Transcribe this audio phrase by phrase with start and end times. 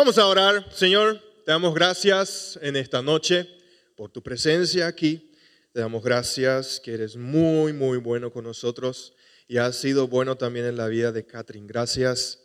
[0.00, 1.20] Vamos a orar, Señor.
[1.44, 3.46] Te damos gracias en esta noche
[3.96, 5.30] por tu presencia aquí.
[5.74, 9.12] Te damos gracias que eres muy, muy bueno con nosotros
[9.46, 11.66] y has sido bueno también en la vida de Catherine.
[11.68, 12.40] Gracias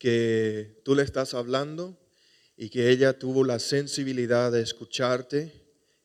[0.00, 1.96] que tú le estás hablando
[2.56, 5.52] y que ella tuvo la sensibilidad de escucharte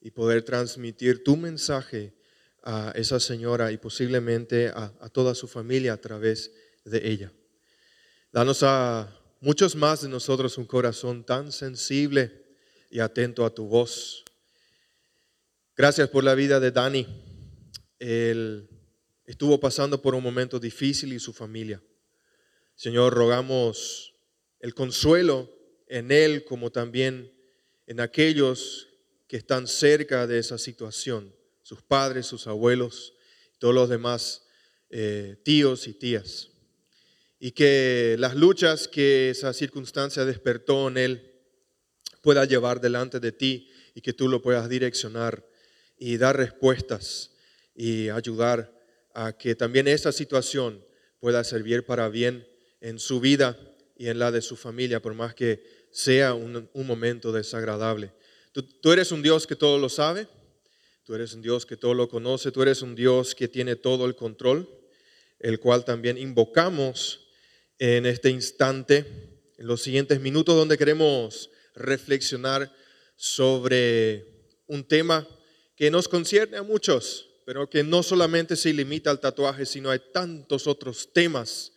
[0.02, 2.14] y poder transmitir tu mensaje
[2.62, 6.52] a esa señora y posiblemente a, a toda su familia a través
[6.86, 7.34] de ella.
[8.32, 12.46] Danos a muchos más de nosotros un corazón tan sensible
[12.90, 14.24] y atento a tu voz.
[15.76, 17.08] Gracias por la vida de Dani.
[17.98, 18.70] Él
[19.26, 21.82] estuvo pasando por un momento difícil y su familia.
[22.76, 24.14] Señor, rogamos
[24.60, 25.50] el consuelo
[25.88, 27.34] en él como también
[27.88, 28.90] en aquellos
[29.28, 33.14] que están cerca de esa situación, sus padres, sus abuelos,
[33.58, 34.46] todos los demás
[34.90, 36.51] eh, tíos y tías
[37.44, 41.32] y que las luchas que esa circunstancia despertó en él
[42.22, 45.44] pueda llevar delante de ti y que tú lo puedas direccionar
[45.98, 47.32] y dar respuestas
[47.74, 48.72] y ayudar
[49.16, 50.86] a que también esa situación
[51.20, 52.48] pueda servir para bien
[52.80, 53.58] en su vida
[53.98, 58.14] y en la de su familia, por más que sea un, momento desagradable.
[58.52, 60.28] Tú, tú eres un Dios que todo lo sabe,
[61.04, 64.06] tú eres un Dios que todo lo conoce, tú eres un Dios que tiene todo
[64.06, 64.70] el control,
[65.40, 67.30] el cual también invocamos
[67.82, 68.98] en este instante,
[69.58, 72.72] en los siguientes minutos, donde queremos reflexionar
[73.16, 74.24] sobre
[74.68, 75.28] un tema
[75.76, 80.00] que nos concierne a muchos, pero que no solamente se limita al tatuaje, sino hay
[80.14, 81.72] tantos otros temas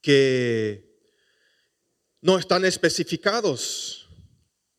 [0.00, 0.96] que
[2.22, 4.08] no están especificados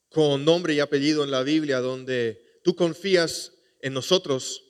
[0.09, 4.63] con nombre y apellido en la Biblia, donde tú confías en nosotros,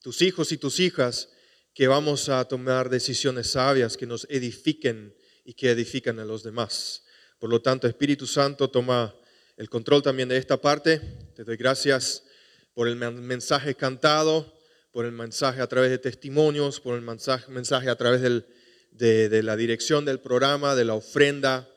[0.00, 1.28] tus hijos y tus hijas,
[1.74, 7.04] que vamos a tomar decisiones sabias que nos edifiquen y que edifican a los demás.
[7.38, 9.14] Por lo tanto, Espíritu Santo toma
[9.56, 11.00] el control también de esta parte.
[11.36, 12.24] Te doy gracias
[12.72, 14.52] por el mensaje cantado,
[14.90, 19.56] por el mensaje a través de testimonios, por el mensaje, a través de, de la
[19.56, 21.68] dirección del programa, de la ofrenda,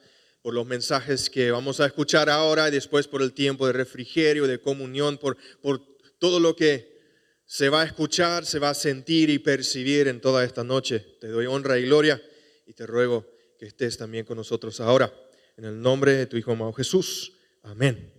[0.42, 4.48] por los mensajes que vamos a escuchar ahora y después por el tiempo de refrigerio,
[4.48, 5.82] de comunión, por, por
[6.20, 6.96] todo lo que
[7.46, 11.18] se va a escuchar, se va a sentir y percibir en toda esta noche.
[11.20, 12.22] Te doy honra y gloria
[12.66, 15.14] y te ruego que estés también con nosotros ahora.
[15.58, 17.34] En el nombre de tu Hijo amado Jesús.
[17.64, 18.17] Amén.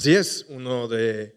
[0.00, 1.36] Así es, uno de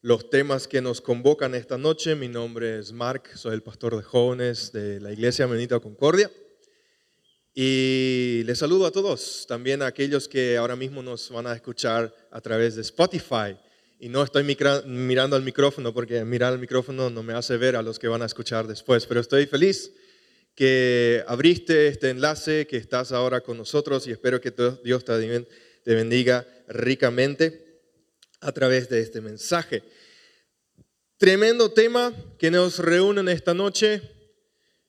[0.00, 2.14] los temas que nos convocan esta noche.
[2.14, 6.30] Mi nombre es Mark, soy el pastor de jóvenes de la Iglesia Menita Concordia.
[7.52, 12.14] Y les saludo a todos, también a aquellos que ahora mismo nos van a escuchar
[12.30, 13.56] a través de Spotify.
[13.98, 17.82] Y no estoy mirando al micrófono porque mirar al micrófono no me hace ver a
[17.82, 19.92] los que van a escuchar después, pero estoy feliz
[20.54, 24.54] que abriste este enlace, que estás ahora con nosotros y espero que
[24.84, 27.63] Dios te bendiga ricamente
[28.44, 29.82] a través de este mensaje.
[31.16, 34.02] Tremendo tema que nos reúne en esta noche,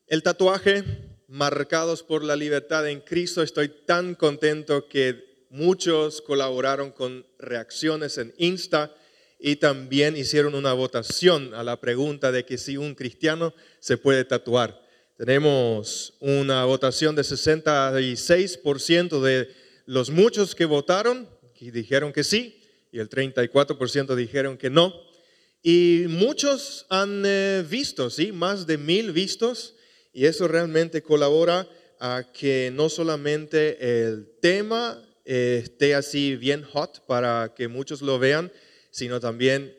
[0.07, 0.83] el tatuaje,
[1.27, 3.41] marcados por la libertad en Cristo.
[3.41, 8.93] Estoy tan contento que muchos colaboraron con reacciones en Insta
[9.39, 14.25] y también hicieron una votación a la pregunta de que si un cristiano se puede
[14.25, 14.83] tatuar.
[15.17, 19.47] Tenemos una votación de 66% de
[19.85, 22.64] los muchos que votaron, que dijeron que sí,
[22.95, 24.93] y el 34% dijeron que no.
[25.61, 28.31] Y muchos han eh, visto, ¿sí?
[28.31, 29.75] Más de mil vistos,
[30.13, 31.67] y eso realmente colabora
[31.99, 38.17] a que no solamente el tema eh, esté así bien hot para que muchos lo
[38.17, 38.49] vean,
[38.91, 39.75] sino también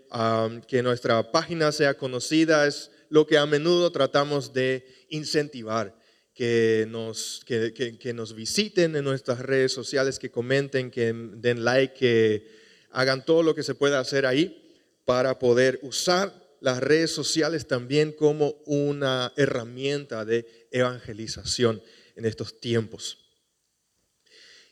[0.69, 5.99] que nuestra página sea conocida, es lo que a menudo tratamos de incentivar,
[6.35, 11.95] que nos, que, que, nos visiten en nuestras redes sociales, que comenten, que den like,
[11.95, 12.66] que
[12.97, 18.11] hagan todo lo que se pueda hacer ahí para poder usar las redes sociales también
[18.11, 21.83] como una herramienta de evangelización
[22.17, 23.19] en estos tiempos.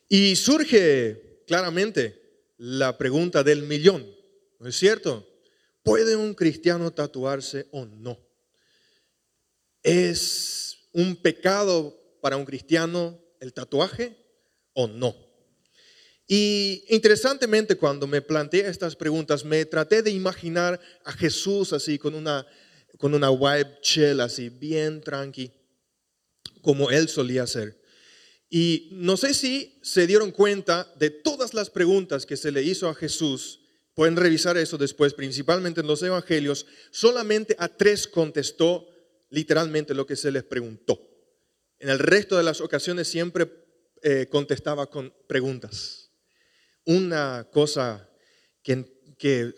[0.09, 4.07] Y surge claramente la pregunta del millón.
[4.59, 5.29] ¿No es cierto?
[5.83, 8.19] ¿Puede un cristiano tatuarse o no?
[9.83, 14.17] ¿Es un pecado para un cristiano el tatuaje
[14.73, 15.24] o no?
[16.27, 22.15] Y interesantemente cuando me planteé estas preguntas, me traté de imaginar a Jesús así con
[22.15, 22.47] una,
[22.99, 25.53] con una vibe chill, así bien tranqui,
[26.63, 27.79] como él solía ser.
[28.49, 32.89] Y no sé si se dieron cuenta de todas las preguntas que se le hizo
[32.89, 33.61] a Jesús
[33.95, 36.67] Pueden revisar eso después, principalmente en los evangelios.
[36.91, 38.89] Solamente a tres contestó
[39.31, 41.01] literalmente lo que se les preguntó.
[41.79, 43.49] En el resto de las ocasiones siempre
[44.03, 46.04] eh, contestaba con preguntas.
[46.85, 48.09] Una cosa
[48.63, 48.85] que,
[49.19, 49.53] que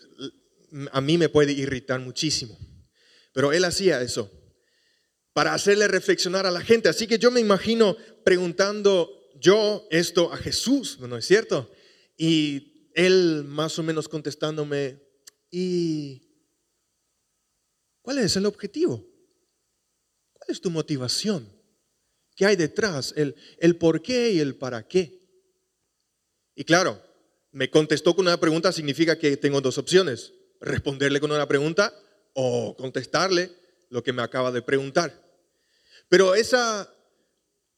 [0.91, 2.57] a mí me puede irritar muchísimo.
[3.33, 4.31] Pero él hacía eso
[5.37, 6.89] para hacerle reflexionar a la gente.
[6.89, 11.71] Así que yo me imagino preguntando yo esto a Jesús, ¿no es cierto?
[12.17, 14.99] Y él más o menos contestándome,
[15.51, 16.27] ¿y
[18.01, 19.07] cuál es el objetivo?
[20.33, 21.47] ¿Cuál es tu motivación?
[22.35, 23.13] ¿Qué hay detrás?
[23.15, 25.21] El, el por qué y el para qué.
[26.55, 26.99] Y claro,
[27.57, 30.31] me contestó con una pregunta significa que tengo dos opciones,
[30.61, 31.91] responderle con una pregunta
[32.33, 33.49] o contestarle
[33.89, 35.11] lo que me acaba de preguntar.
[36.07, 36.87] Pero esa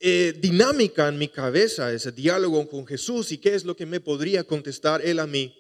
[0.02, 4.02] eh, dinámica en mi cabeza, ese diálogo con Jesús y qué es lo que me
[4.02, 5.58] podría contestar Él a mí,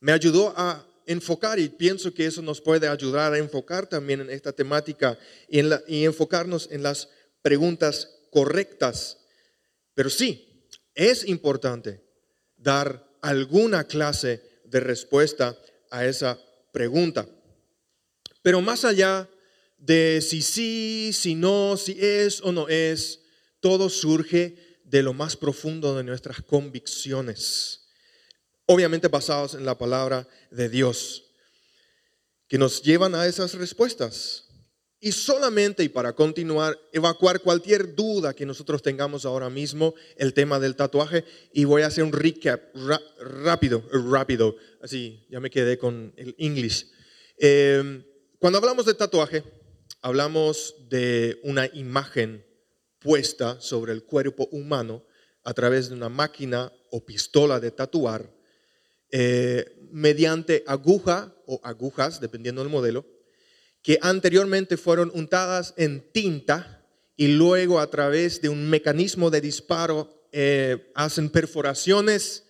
[0.00, 4.28] me ayudó a enfocar y pienso que eso nos puede ayudar a enfocar también en
[4.28, 7.08] esta temática y, y enfocarnos en las
[7.40, 9.16] preguntas correctas.
[9.94, 12.04] Pero sí, es importante
[12.58, 15.56] dar alguna clase de respuesta
[15.90, 16.38] a esa
[16.72, 17.26] pregunta.
[18.42, 19.28] Pero más allá
[19.78, 23.20] de si sí, si no, si es o no es,
[23.60, 27.86] todo surge de lo más profundo de nuestras convicciones,
[28.66, 31.24] obviamente basados en la palabra de Dios,
[32.48, 34.49] que nos llevan a esas respuestas.
[35.02, 40.60] Y solamente, y para continuar, evacuar cualquier duda que nosotros tengamos ahora mismo, el tema
[40.60, 41.24] del tatuaje,
[41.54, 42.60] y voy a hacer un recap
[43.18, 46.86] rápido, rápido, así ya me quedé con el English.
[47.38, 48.04] Eh,
[48.38, 49.42] cuando hablamos de tatuaje,
[50.02, 52.44] hablamos de una imagen
[52.98, 55.02] puesta sobre el cuerpo humano
[55.44, 58.30] a través de una máquina o pistola de tatuar
[59.10, 63.06] eh, mediante aguja o agujas, dependiendo del modelo,
[63.82, 66.84] que anteriormente fueron untadas en tinta
[67.16, 72.44] y luego a través de un mecanismo de disparo eh, hacen perforaciones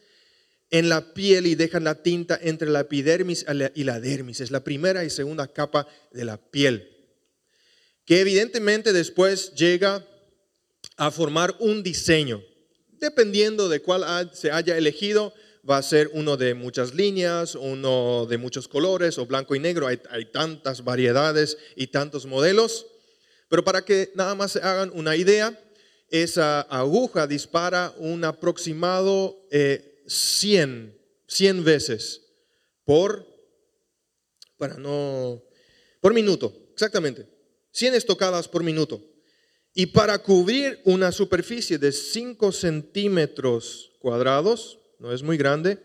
[0.70, 3.44] en la piel y dejan la tinta entre la epidermis
[3.74, 4.40] y la dermis.
[4.40, 6.88] Es la primera y segunda capa de la piel,
[8.04, 10.06] que evidentemente después llega
[10.96, 12.42] a formar un diseño.
[13.00, 15.34] Dependiendo de cuál se haya elegido,
[15.68, 19.86] va a ser uno de muchas líneas, uno de muchos colores o blanco y negro.
[19.86, 19.98] Hay,
[20.32, 22.86] tantas variedades y tantos modelos.
[23.48, 25.58] Pero para que nada más se hagan una idea,
[26.08, 32.22] esa aguja dispara un aproximado 100, eh, 100 veces
[32.84, 33.26] por,
[34.56, 35.42] para no,
[36.00, 37.28] por minuto, exactamente.
[37.72, 39.00] 100 estocadas por minuto.
[39.74, 45.78] Y para cubrir una superficie de 5 centímetros cuadrados, no es muy grande,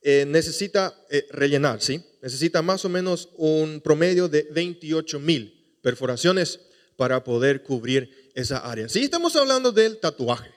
[0.00, 2.02] eh, necesita eh, rellenar, ¿sí?
[2.22, 6.60] Necesita más o menos un promedio de 28 mil perforaciones
[6.96, 8.88] para poder cubrir esa área.
[8.88, 10.50] Sí, estamos hablando del tatuaje.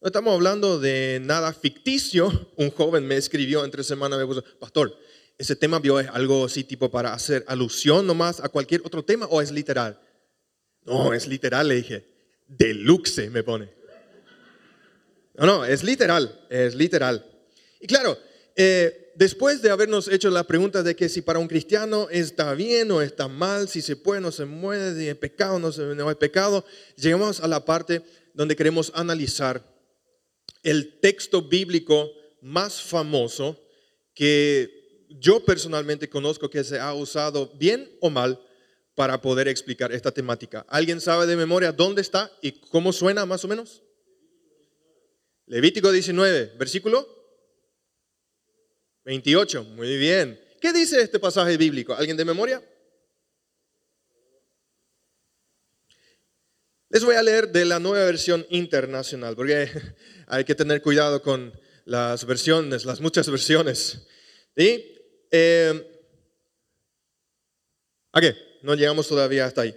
[0.00, 2.50] No estamos hablando de nada ficticio.
[2.56, 4.96] Un joven me escribió entre semana, me puso, pastor,
[5.36, 9.26] ¿ese tema vio es algo así tipo para hacer alusión nomás a cualquier otro tema
[9.26, 9.98] o es literal?
[10.84, 12.16] No, es literal, le dije
[12.48, 13.68] deluxe me pone.
[15.34, 17.24] No, no, es literal, es literal.
[17.86, 18.18] Y claro,
[18.56, 22.90] eh, después de habernos hecho la pregunta de que si para un cristiano está bien
[22.90, 25.70] o está mal, si se puede o no se muere, si es pecado o no,
[25.70, 26.64] no es pecado,
[26.96, 28.02] llegamos a la parte
[28.34, 29.64] donde queremos analizar
[30.64, 33.56] el texto bíblico más famoso
[34.12, 38.40] que yo personalmente conozco que se ha usado bien o mal
[38.96, 40.66] para poder explicar esta temática.
[40.68, 43.84] ¿Alguien sabe de memoria dónde está y cómo suena más o menos?
[45.46, 47.15] Levítico 19, versículo
[49.06, 49.62] 28.
[49.76, 50.38] Muy bien.
[50.60, 51.94] ¿Qué dice este pasaje bíblico?
[51.94, 52.60] ¿Alguien de memoria?
[56.88, 59.70] Les voy a leer de la nueva versión internacional, porque
[60.26, 61.52] hay que tener cuidado con
[61.84, 64.08] las versiones, las muchas versiones.
[64.56, 64.84] ¿Y?
[65.30, 65.88] Eh,
[68.10, 68.36] ¿A qué?
[68.62, 69.76] No llegamos todavía hasta ahí.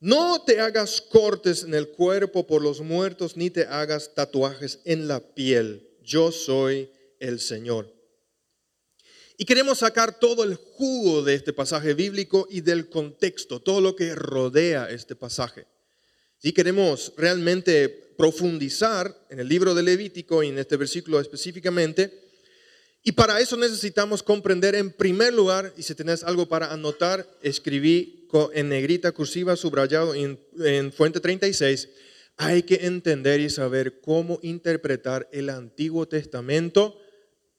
[0.00, 5.08] No te hagas cortes en el cuerpo por los muertos, ni te hagas tatuajes en
[5.08, 5.90] la piel.
[6.00, 7.95] Yo soy el Señor.
[9.38, 13.94] Y queremos sacar todo el jugo de este pasaje bíblico y del contexto, todo lo
[13.94, 15.66] que rodea este pasaje.
[16.38, 22.22] Si queremos realmente profundizar en el libro de Levítico y en este versículo específicamente,
[23.02, 28.26] y para eso necesitamos comprender en primer lugar, y si tenés algo para anotar, escribí
[28.54, 31.88] en negrita cursiva, subrayado en, en fuente 36,
[32.36, 36.98] hay que entender y saber cómo interpretar el Antiguo Testamento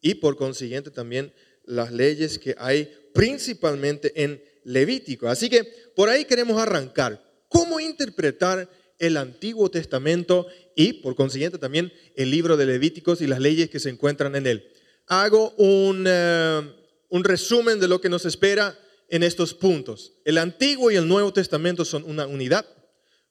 [0.01, 1.34] y por consiguiente también
[1.67, 5.27] las leyes que hay principalmente en Levítico.
[5.27, 5.63] Así que
[5.95, 7.24] por ahí queremos arrancar.
[7.47, 8.69] ¿Cómo interpretar
[9.00, 13.79] el Antiguo Testamento y por consiguiente también el libro de Levíticos y las leyes que
[13.79, 14.74] se encuentran en él?
[15.07, 16.62] hago eh,
[17.09, 18.77] un, resumen de lo que nos espera
[19.09, 20.13] en estos puntos.
[20.25, 22.65] El Antiguo y el Nuevo Testamento son una unidad,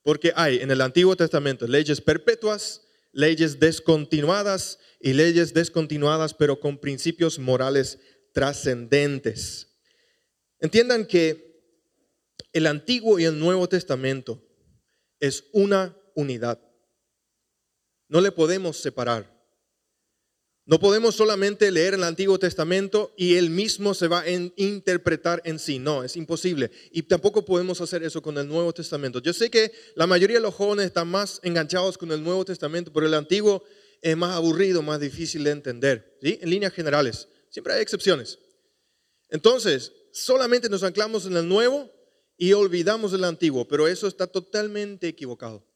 [0.03, 6.79] porque hay en el Antiguo Testamento leyes perpetuas, leyes descontinuadas y leyes descontinuadas, pero con
[6.79, 7.99] principios morales
[8.37, 9.67] trascendentes.
[10.61, 11.59] Entiendan que
[12.53, 14.47] el Antiguo y el Nuevo Testamento
[15.19, 16.61] es una unidad.
[18.09, 19.35] No le podemos separar.
[20.67, 25.59] No podemos solamente leer el Antiguo Testamento y él mismo se va a interpretar en
[25.59, 25.79] sí.
[25.79, 26.71] No, es imposible.
[26.91, 29.19] Y tampoco podemos hacer eso con el Nuevo Testamento.
[29.23, 32.93] Yo sé que la mayoría de los jóvenes están más enganchados con el Nuevo Testamento,
[32.93, 33.65] pero el Antiguo
[34.03, 36.19] es más aburrido, más difícil de entender.
[36.21, 36.39] ¿sí?
[36.43, 37.29] En líneas generales.
[37.57, 38.39] Siempre hay excepciones.
[39.31, 41.91] Entonces, solamente nos anclamos en el Nuevo
[42.37, 45.67] y olvidamos el Antiguo, pero eso está totalmente equivocado.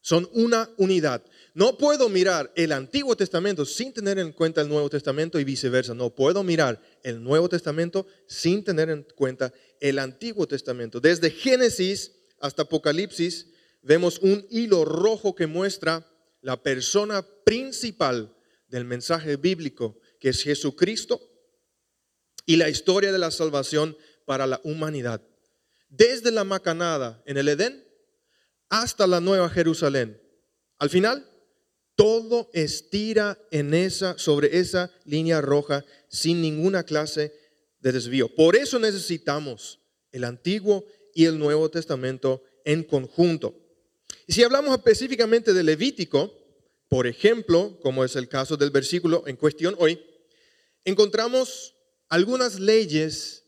[0.00, 1.22] Son una unidad.
[1.52, 5.92] No puedo mirar el Antiguo Testamento sin tener en cuenta el Nuevo Testamento y viceversa.
[5.92, 10.98] No puedo mirar el Nuevo Testamento sin tener en cuenta el Antiguo Testamento.
[10.98, 13.48] Desde Génesis hasta Apocalipsis
[13.82, 18.34] vemos un hilo rojo que muestra la persona principal
[18.66, 21.20] del mensaje bíblico, que es Jesucristo,
[22.46, 25.20] y la historia de la salvación para la humanidad.
[25.88, 27.84] Desde la macanada en el Edén
[28.68, 30.22] hasta la nueva Jerusalén.
[30.78, 31.28] Al final,
[31.96, 37.34] todo estira en esa, sobre esa línea roja sin ninguna clase
[37.80, 38.32] de desvío.
[38.32, 39.80] Por eso necesitamos
[40.12, 40.86] el Antiguo
[41.16, 43.56] y el Nuevo Testamento en conjunto.
[44.28, 46.32] Y si hablamos específicamente de Levítico,
[46.88, 50.00] por ejemplo, como es el caso del versículo en cuestión hoy,
[50.84, 51.74] encontramos
[52.08, 53.44] algunas leyes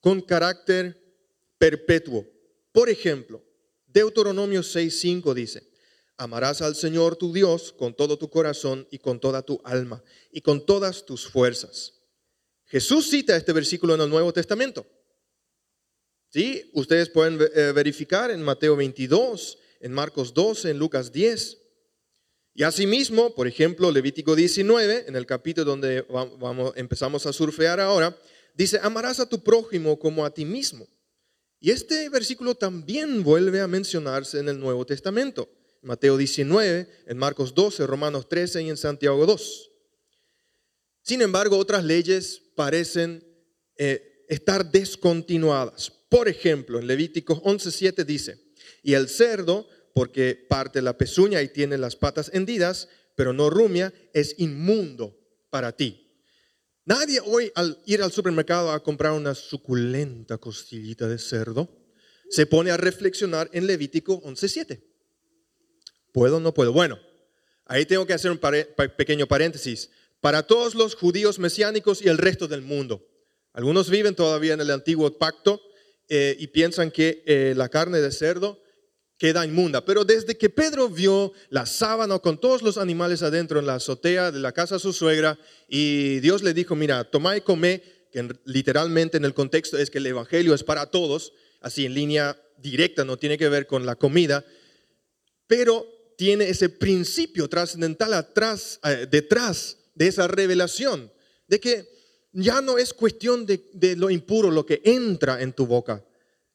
[0.00, 1.00] con carácter
[1.58, 2.26] perpetuo.
[2.72, 3.42] Por ejemplo,
[3.86, 5.72] Deuteronomio 6.5 dice,
[6.16, 10.40] Amarás al Señor tu Dios con todo tu corazón y con toda tu alma y
[10.40, 12.00] con todas tus fuerzas.
[12.66, 14.86] Jesús cita este versículo en el Nuevo Testamento.
[16.28, 16.70] ¿Sí?
[16.74, 21.61] Ustedes pueden eh, verificar en Mateo 22, en Marcos 12, en Lucas 10.
[22.54, 28.16] Y asimismo, por ejemplo, Levítico 19, en el capítulo donde vamos, empezamos a surfear ahora,
[28.54, 30.86] dice, amarás a tu prójimo como a ti mismo.
[31.60, 35.48] Y este versículo también vuelve a mencionarse en el Nuevo Testamento.
[35.80, 39.70] Mateo 19, en Marcos 12, Romanos 13 y en Santiago 2.
[41.02, 43.24] Sin embargo, otras leyes parecen
[43.76, 45.90] eh, estar descontinuadas.
[46.08, 48.38] Por ejemplo, en Levíticos 11.7 dice,
[48.82, 53.92] y el cerdo, porque parte la pezuña y tiene las patas hendidas, pero no rumia,
[54.12, 55.18] es inmundo
[55.50, 56.02] para ti.
[56.84, 61.68] Nadie hoy al ir al supermercado a comprar una suculenta costillita de cerdo
[62.32, 64.82] se pone a reflexionar en Levítico 11.7.
[66.12, 66.72] ¿Puedo o no puedo?
[66.72, 66.98] Bueno,
[67.66, 68.40] ahí tengo que hacer un
[68.96, 69.90] pequeño paréntesis.
[70.22, 73.06] Para todos los judíos mesiánicos y el resto del mundo.
[73.52, 75.60] Algunos viven todavía en el antiguo pacto
[76.08, 78.61] eh, y piensan que eh, la carne de cerdo
[79.22, 79.84] queda inmunda.
[79.84, 84.32] Pero desde que Pedro vio la sábana con todos los animales adentro en la azotea
[84.32, 85.38] de la casa de su suegra
[85.68, 89.98] y Dios le dijo, mira, toma y come, que literalmente en el contexto es que
[89.98, 93.94] el Evangelio es para todos, así en línea directa, no tiene que ver con la
[93.94, 94.44] comida,
[95.46, 95.86] pero
[96.18, 101.12] tiene ese principio trascendental atrás, eh, detrás de esa revelación,
[101.46, 101.88] de que
[102.32, 106.04] ya no es cuestión de, de lo impuro, lo que entra en tu boca.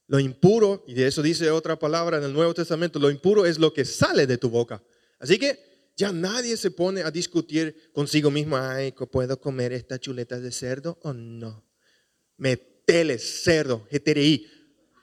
[0.07, 3.59] Lo impuro, y de eso dice otra palabra en el Nuevo Testamento, lo impuro es
[3.59, 4.81] lo que sale de tu boca.
[5.19, 5.59] Así que
[5.97, 10.97] ya nadie se pone a discutir consigo mismo, ay, ¿puedo comer esta chuleta de cerdo
[11.01, 11.65] o no?
[12.37, 14.47] Metele cerdo, GTRI.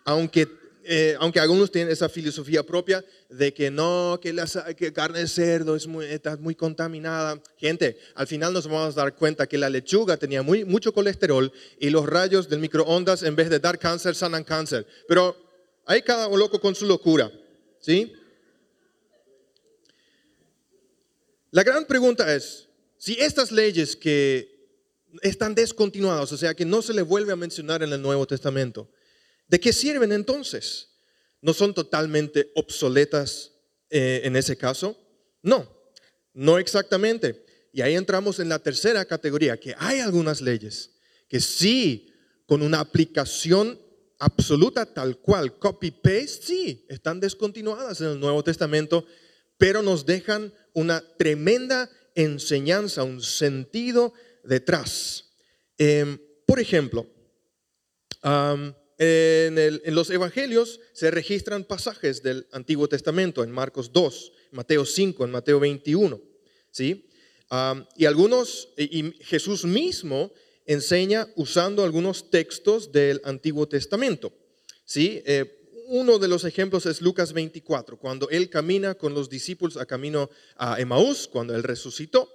[0.06, 0.49] Aunque
[0.86, 4.46] eh, aunque algunos tienen esa filosofía propia de que no, que la
[4.92, 7.42] carne de cerdo es muy, está muy contaminada.
[7.56, 11.52] Gente, al final nos vamos a dar cuenta que la lechuga tenía muy, mucho colesterol
[11.78, 14.86] y los rayos del microondas en vez de dar cáncer sanan cáncer.
[15.08, 15.36] Pero
[15.86, 17.32] hay cada loco con su locura,
[17.80, 18.12] ¿sí?
[21.50, 24.54] La gran pregunta es, si estas leyes que
[25.22, 28.90] están descontinuadas, o sea que no se le vuelve a mencionar en el Nuevo Testamento,
[29.46, 30.88] ¿De qué sirven entonces?
[31.40, 33.52] ¿No son totalmente obsoletas
[33.90, 34.98] eh, en ese caso?
[35.42, 35.70] No,
[36.32, 37.44] no exactamente.
[37.72, 40.92] Y ahí entramos en la tercera categoría, que hay algunas leyes
[41.28, 42.12] que sí,
[42.46, 43.80] con una aplicación
[44.18, 49.04] absoluta tal cual, copy-paste, sí, están descontinuadas en el Nuevo Testamento,
[49.58, 54.12] pero nos dejan una tremenda enseñanza, un sentido
[54.44, 55.30] detrás.
[55.78, 57.06] Em, por ejemplo,
[58.98, 65.30] en, los evangelios se registran pasajes del Antiguo Testamento, en Marcos 2, Mateo 5, en
[65.30, 66.20] Mateo 21.
[66.70, 67.08] ¿sí?
[67.96, 70.32] y algunos, y Jesús mismo
[70.66, 74.32] enseña usando algunos textos del Antiguo Testamento.
[74.84, 75.22] ¿sí?
[75.26, 79.86] Eh, uno de los ejemplos es Lucas 24, cuando él camina con los discípulos a
[79.86, 82.30] camino a Emaús, cuando él resucitó.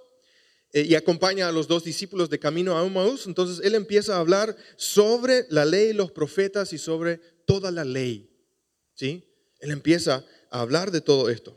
[0.72, 4.20] Eh, y acompaña a los dos discípulos de camino a Emmaus, entonces él empieza a
[4.20, 8.30] hablar sobre la ley, los profetas y sobre toda la ley.
[8.94, 9.24] ¿Sí?
[9.58, 11.56] Él empieza a hablar de todo esto.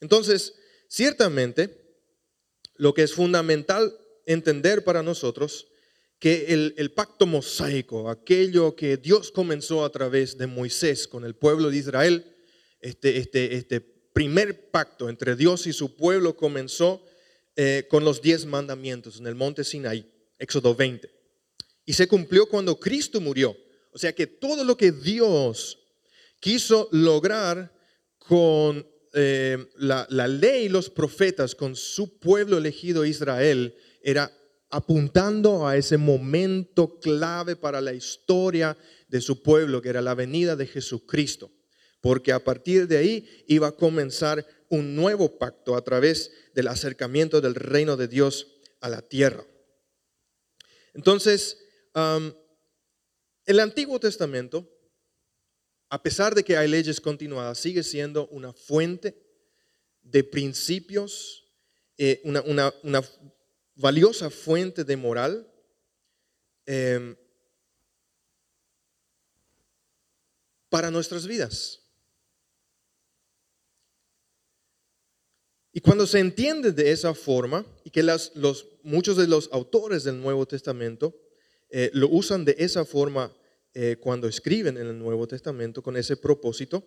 [0.00, 0.54] Entonces,
[0.88, 1.84] ciertamente,
[2.76, 3.96] lo que es fundamental
[4.26, 5.66] entender para nosotros,
[6.18, 11.34] que el, el, pacto mosaico, aquello que Dios comenzó a través de Moisés con el
[11.34, 12.34] pueblo de Israel,
[12.80, 17.04] este, este, este primer pacto entre Dios y su pueblo comenzó
[17.56, 20.04] eh, con los diez mandamientos en el monte Sinaí,
[20.38, 21.10] Éxodo 20.
[21.86, 23.56] Y se cumplió cuando Cristo murió.
[23.92, 25.78] O sea que todo lo que Dios
[26.40, 27.72] quiso lograr
[28.18, 34.32] con eh, la, la ley y los profetas, con su pueblo elegido Israel, era
[34.70, 40.56] apuntando a ese momento clave para la historia de su pueblo, que era la venida
[40.56, 41.52] de Jesucristo.
[42.04, 47.40] Porque a partir de ahí iba a comenzar un nuevo pacto a través del acercamiento
[47.40, 48.46] del reino de Dios
[48.82, 49.46] a la tierra.
[50.92, 51.56] Entonces,
[53.46, 54.70] el Antiguo Testamento,
[55.88, 59.16] a pesar de que hay leyes continuadas, sigue siendo una fuente
[60.02, 61.46] de principios,
[61.96, 63.02] eh, una,
[63.76, 65.50] valiosa fuente de moral.
[66.66, 67.16] Em,
[70.68, 71.83] para nuestras vidas.
[75.76, 78.32] Y cuando se entiende de esa forma, y que los,
[78.84, 81.20] muchos de los autores del Nuevo Testamento
[81.68, 83.36] eh, lo usan de esa forma
[83.74, 86.86] eh, cuando escriben en el Nuevo Testamento con ese propósito,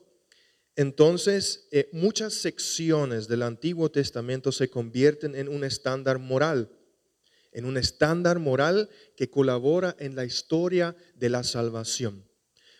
[0.77, 6.71] entonces eh, muchas secciones del Antiguo Testamento se convierten en un estándar moral,
[7.51, 12.23] en un estándar moral que colabora en la historia de la salvación.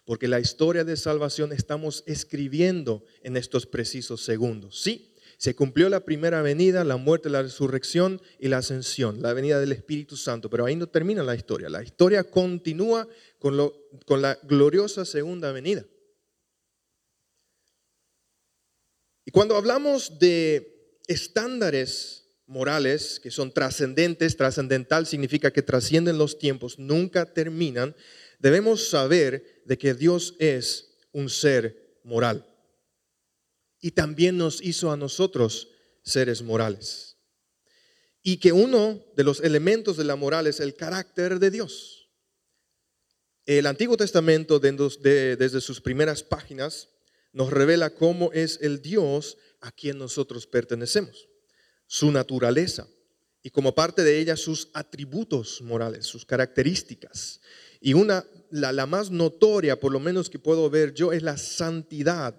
[0.06, 4.82] Porque la historia de salvación estamos escribiendo en estos precisos segundos.
[4.82, 9.60] Sí, se cumplió la primera venida, la muerte, la resurrección y la ascensión, la venida
[9.60, 10.50] del Espíritu Santo.
[10.50, 11.70] Pero ahí no termina la historia.
[11.70, 13.72] La historia continúa con,
[14.06, 15.86] con la gloriosa segunda venida.
[19.26, 26.80] Y cuando hablamos de estándares morales que son trascendentes, trascendental significa que trascienden los tiempos,
[26.80, 27.96] nunca terminan,
[28.40, 32.46] debemos saber de que Dios es un ser moral
[33.80, 35.70] y también nos hizo a nosotros
[36.04, 37.18] seres morales.
[38.24, 42.10] Y que uno de los elementos de la moral es el carácter de Dios.
[43.46, 46.90] El Antiguo Testamento, desde sus primeras páginas,
[47.32, 51.28] nos revela cómo es el Dios a quien nosotros pertenecemos,
[51.86, 52.88] su naturaleza
[53.42, 57.40] y como parte de ella sus atributos morales, sus características.
[57.80, 61.38] Y una, la, la más notoria, por lo menos que puedo ver yo, es la
[61.38, 62.38] santidad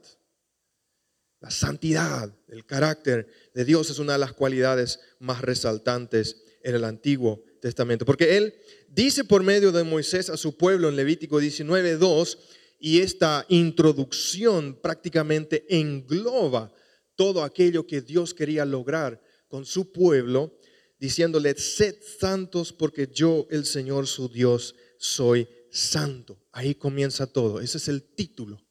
[1.40, 6.84] La santidad, el carácter de Dios es una de las cualidades más resaltantes en el
[6.84, 8.04] Antiguo Testamento.
[8.04, 8.54] Porque Él
[8.88, 12.38] dice por medio de Moisés a su pueblo en Levítico 19.2,
[12.80, 16.72] y esta introducción prácticamente engloba
[17.16, 20.56] todo aquello que Dios quería lograr con su pueblo,
[20.98, 26.40] diciéndole, sed santos porque yo, el Señor su Dios, soy santo.
[26.52, 28.64] Ahí comienza todo, ese es el título.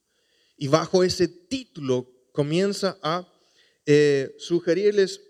[0.56, 3.28] Y bajo ese título comienza a
[3.84, 5.22] eh, sugerirles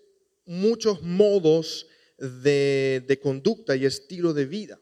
[0.45, 4.77] muchos modos de, conducta y estilo de vida.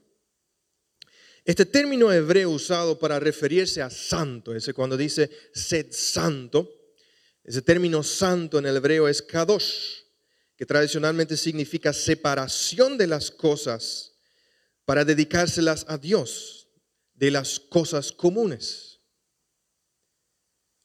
[1.44, 6.68] Este término hebreo usado para referirse a santo, ese cuando dice sed santo,
[7.44, 10.00] ese término santo en el hebreo es kadosh,
[10.58, 14.14] que tradicionalmente significa separación de las cosas
[14.84, 16.70] para dedicárselas a Dios,
[17.14, 18.95] de las cosas comunes.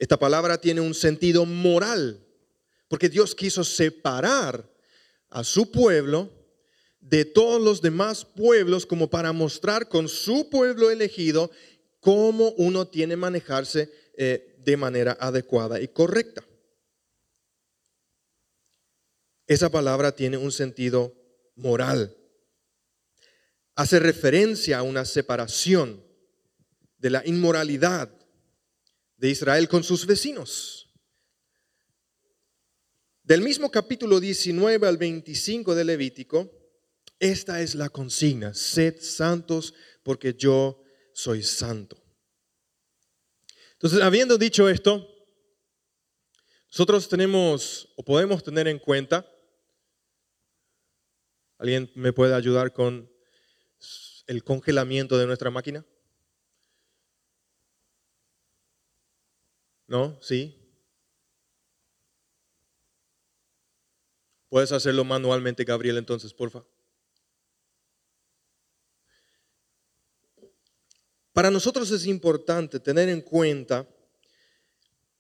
[0.01, 2.27] Esta palabra tiene un sentido moral,
[2.89, 4.67] porque Dios quiso separar
[5.29, 6.31] a su pueblo
[7.01, 11.51] de todos los demás pueblos como para mostrar con su pueblo elegido
[12.01, 16.43] cómo uno tiene manejarse eh, de manera adecuada y correcta.
[19.47, 21.15] Esa palabra tiene un sentido
[21.57, 22.17] moral.
[23.75, 26.03] Hace referencia a una separación
[26.97, 28.20] de la inmoralidad
[29.21, 30.89] de Israel con sus vecinos.
[33.23, 36.51] Del mismo capítulo 19 al 25 de Levítico,
[37.19, 42.03] esta es la consigna, sed santos porque yo soy santo.
[43.75, 45.07] Entonces, habiendo dicho esto,
[46.73, 49.31] nosotros tenemos o podemos tener en cuenta,
[51.59, 53.13] ¿alguien me puede ayudar con
[54.27, 55.85] el congelamiento de nuestra máquina?
[59.91, 60.17] ¿No?
[60.23, 60.57] ¿Sí?
[64.49, 66.65] ¿Puedes hacerlo manualmente, Gabriel, entonces, porfa?
[71.33, 73.85] Para nosotros es importante tener en cuenta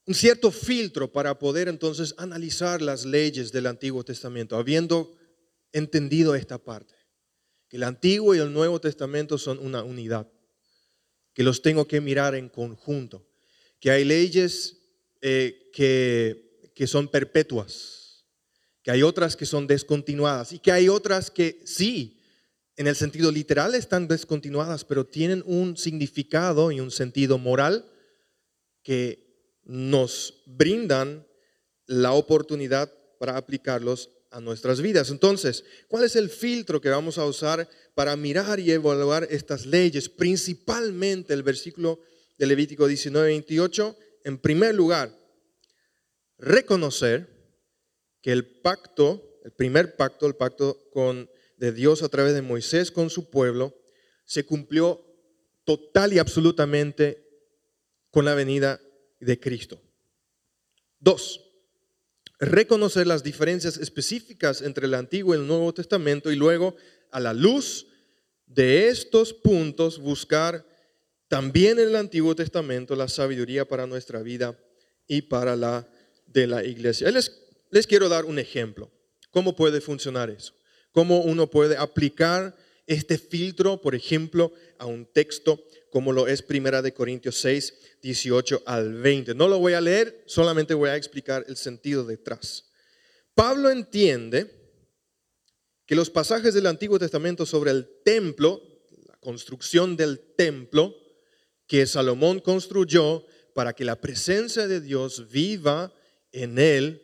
[0.06, 5.16] un cierto filtro para poder entonces analizar las leyes del Antiguo Testamento, habiendo
[5.72, 6.94] entendido esta parte,
[7.68, 10.30] que el Antiguo y el Nuevo Testamento son una unidad,
[11.34, 13.29] que los tengo que mirar en conjunto,
[13.80, 14.76] que hay leyes
[15.20, 18.26] eh, que, que son perpetuas,
[18.82, 22.18] que hay otras que son descontinuadas y que hay otras que sí
[22.76, 27.84] en el sentido literal están descontinuadas, pero tienen un significado y un sentido moral
[28.82, 31.26] que nos brindan
[31.86, 35.10] la oportunidad para aplicarlos a nuestras vidas.
[35.10, 40.08] Entonces, ¿cuál es el filtro que vamos a usar para mirar y evaluar estas leyes?
[40.08, 42.00] Principalmente el versículo
[42.40, 43.98] de Levítico 19, 28.
[44.24, 45.14] En primer lugar,
[46.38, 47.28] reconocer
[48.22, 52.90] que el pacto, el primer pacto, el pacto con de Dios a través de Moisés
[52.90, 53.76] con su pueblo
[54.24, 55.04] se cumplió
[55.64, 57.28] total y absolutamente
[58.10, 58.80] con la venida
[59.20, 59.82] de Cristo.
[60.98, 61.44] Dos,
[62.38, 66.74] reconocer las diferencias específicas entre el Antiguo y el Nuevo Testamento y luego,
[67.10, 67.86] a la luz
[68.46, 70.69] de estos puntos, buscar
[71.30, 74.58] también en el Antiguo Testamento la sabiduría para nuestra vida
[75.06, 75.88] y para la
[76.26, 77.10] de la iglesia.
[77.10, 77.40] Les,
[77.70, 78.90] les quiero dar un ejemplo.
[79.30, 80.52] ¿Cómo puede funcionar eso?
[80.92, 86.82] cómo uno puede aplicar este filtro, por ejemplo, a un texto como lo es Primera
[86.82, 89.34] de Corintios 6, 18 al 20.
[89.34, 92.64] No lo voy a leer, solamente voy a explicar el sentido detrás.
[93.34, 94.50] Pablo entiende
[95.86, 98.60] que los pasajes del Antiguo Testamento sobre el templo,
[99.06, 100.94] la construcción del templo
[101.70, 105.92] que Salomón construyó para que la presencia de Dios viva
[106.32, 107.00] en él,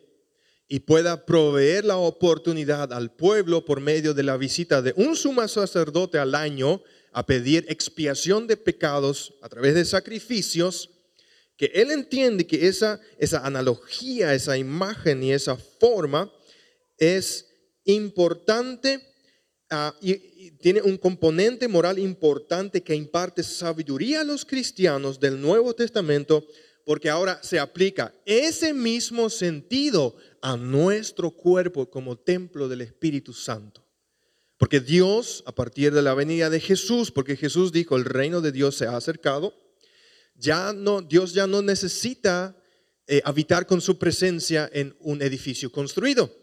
[0.67, 5.47] y pueda proveer la oportunidad al pueblo por medio de la visita de un sumo
[5.47, 6.81] sacerdote al año
[7.13, 10.89] a pedir expiación de pecados a través de sacrificios,
[11.55, 16.29] que él entiende que esa, esa analogía, esa imagen y esa forma
[16.97, 17.47] es
[17.85, 18.99] importante
[19.69, 25.73] ah, y tiene un componente moral importante que imparte sabiduría a los cristianos del Nuevo
[25.73, 26.45] Testamento
[26.85, 33.85] porque ahora se aplica ese mismo sentido a nuestro cuerpo como templo del Espíritu Santo.
[34.57, 38.53] Porque Dios, a partir de la venida de Jesús, porque Jesús dijo, el reino de
[38.53, 39.53] Dios se ha acercado,
[40.35, 42.55] ya no, Dios ya no necesita
[43.05, 46.33] eh, habitar con su presencia en un edificio construido.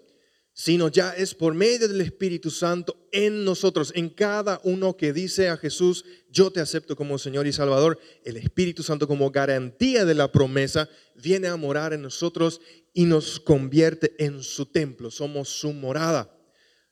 [0.57, 5.49] Sino ya es por medio del Espíritu Santo en nosotros, en cada uno que dice
[5.49, 10.15] a Jesús, yo te acepto como Señor y Salvador, el Espíritu Santo como garantía de
[10.15, 12.61] la promesa viene a morar en nosotros
[12.93, 16.31] y nos convierte en su templo, somos su morada.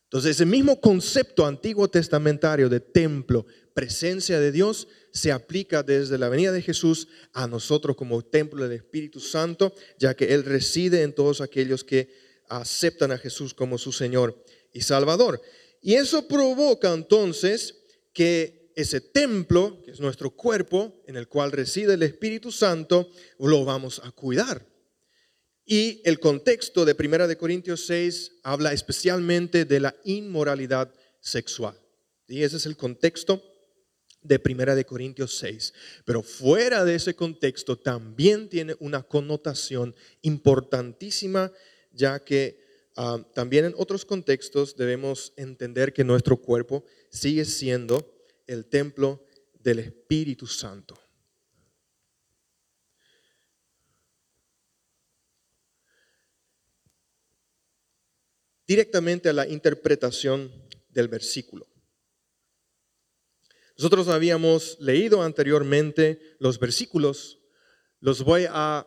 [0.04, 6.28] Entonces, ese mismo concepto antiguo testamentario de templo, presencia de Dios, se aplica desde la
[6.28, 11.14] venida de Jesús a nosotros como templo del Espíritu Santo, ya que Él reside en
[11.14, 12.21] todos aquellos que
[12.60, 15.40] aceptan a Jesús como su Señor y Salvador.
[15.80, 17.76] Y eso provoca entonces
[18.12, 23.64] que ese templo, que es nuestro cuerpo, en el cual reside el Espíritu Santo, lo
[23.64, 24.66] vamos a cuidar.
[25.64, 31.78] Y el contexto de 1 de Corintios 6 habla especialmente de la inmoralidad sexual.
[32.26, 33.42] Y ese es el contexto
[34.22, 35.72] de 1 de Corintios 6.
[36.04, 41.52] Pero fuera de ese contexto también tiene una connotación importantísima
[41.92, 42.58] ya que
[42.96, 48.14] ah, también en otros contextos debemos entender que nuestro cuerpo sigue siendo
[48.46, 49.24] el templo
[49.54, 50.98] del Espíritu Santo.
[58.66, 60.50] Directamente a la interpretación
[60.88, 61.68] del versículo.
[63.76, 67.40] Nosotros habíamos leído anteriormente los versículos,
[68.00, 68.86] los voy a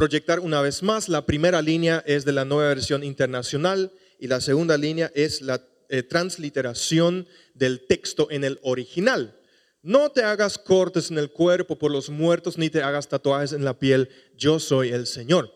[0.00, 1.10] proyectar una vez más.
[1.10, 5.62] La primera línea es de la nueva versión internacional y la segunda línea es la
[5.90, 9.38] eh, transliteración del texto en el original.
[9.82, 13.62] No te hagas cortes en el cuerpo por los muertos, ni te hagas tatuajes en
[13.62, 14.08] la piel.
[14.34, 15.52] Yo soy el Señor.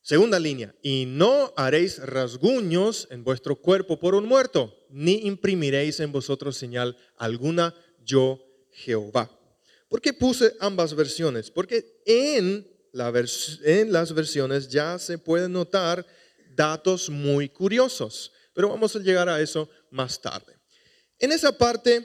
[0.00, 6.10] Segunda línea, y no haréis rasguños en vuestro cuerpo por un muerto, ni imprimiréis en
[6.10, 8.40] vosotros señal alguna, yo
[8.72, 9.30] Jehová.
[9.90, 11.50] ¿Por qué puse ambas versiones?
[11.50, 16.06] Porque en en las versiones ya se pueden notar
[16.54, 20.58] datos muy curiosos, pero vamos a llegar a eso más tarde.
[21.18, 22.04] En esa parte,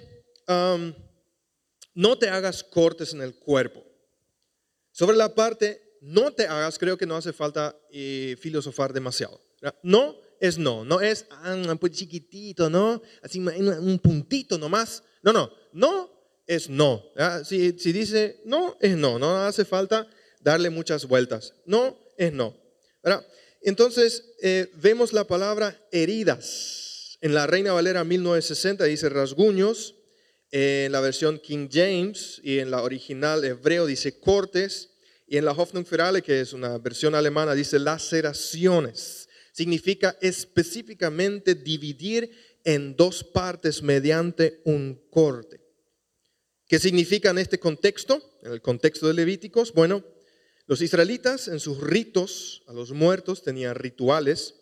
[1.93, 3.83] no te hagas cortes en el cuerpo.
[4.91, 9.41] Sobre la parte, no te hagas, creo que no hace falta eh, filosofar demasiado.
[9.81, 13.01] No es no, no es ah, pues chiquitito, ¿no?
[13.21, 15.03] Así un puntito nomás.
[15.23, 16.11] No, no, no
[16.45, 17.03] es no.
[17.43, 20.07] Si, si dice no, es no, no hace falta
[20.45, 21.55] darle muchas vueltas.
[21.65, 22.55] No es no.
[23.61, 27.17] Entonces, eh, vemos la palabra heridas.
[27.19, 29.95] En la Reina Valera 1960 dice rasguños,
[30.51, 34.91] en la versión King James y en la original hebreo dice cortes,
[35.27, 39.27] y en la Hoffnung für alle, que es una versión alemana, dice laceraciones.
[39.51, 42.29] Significa específicamente dividir
[42.63, 45.59] en dos partes mediante un corte.
[46.67, 48.21] ¿Qué significa en este contexto?
[48.43, 50.03] En el contexto de Levíticos, bueno,
[50.67, 54.55] los israelitas en sus ritos a los muertos tenían rituales,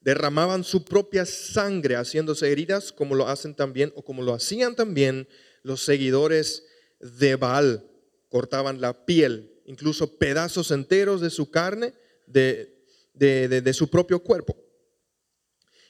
[0.00, 5.28] derramaban su propia sangre haciéndose heridas como lo hacen también o como lo hacían también
[5.62, 6.64] los seguidores
[7.00, 7.90] de Baal.
[8.28, 11.94] Cortaban la piel, incluso pedazos enteros de su carne,
[12.26, 14.56] de, de, su propio cuerpo.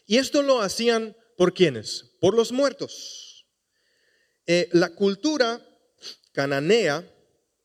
[0.07, 2.16] Y esto lo hacían por quienes?
[2.20, 3.46] Por los muertos.
[4.46, 5.62] Eh, la cultura
[6.33, 7.04] cananea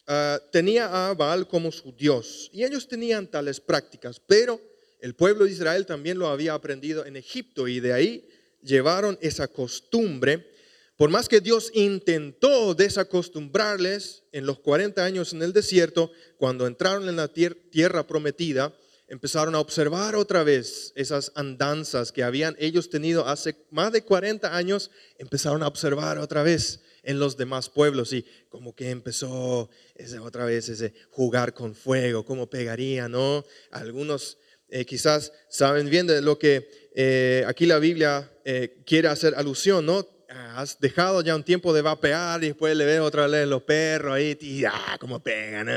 [0.06, 4.60] Ah, tenía a Baal como su Dios y ellos tenían tales prácticas, pero
[5.00, 8.28] el pueblo de Israel también lo había aprendido en Egipto y de ahí
[8.62, 10.52] llevaron esa costumbre.
[10.98, 17.08] Por más que Dios intentó desacostumbrarles en los 40 años en el desierto, cuando entraron
[17.08, 18.74] en la tierra prometida,
[19.08, 24.54] empezaron a observar otra vez esas andanzas que habían ellos tenido hace más de 40
[24.56, 30.20] años, empezaron a observar otra vez en los demás pueblos y como que empezó ese,
[30.20, 33.46] otra vez ese jugar con fuego, cómo pegaría, ¿no?
[33.72, 34.38] Algunos
[34.70, 39.86] eh, quizás saben bien de lo que eh, aquí la Biblia eh, quiere hacer alusión,
[39.86, 40.08] ¿no?
[40.30, 44.14] Has dejado ya un tiempo de vapear y después le veo otra vez los perros
[44.14, 45.70] ahí, y ah, cómo pegan.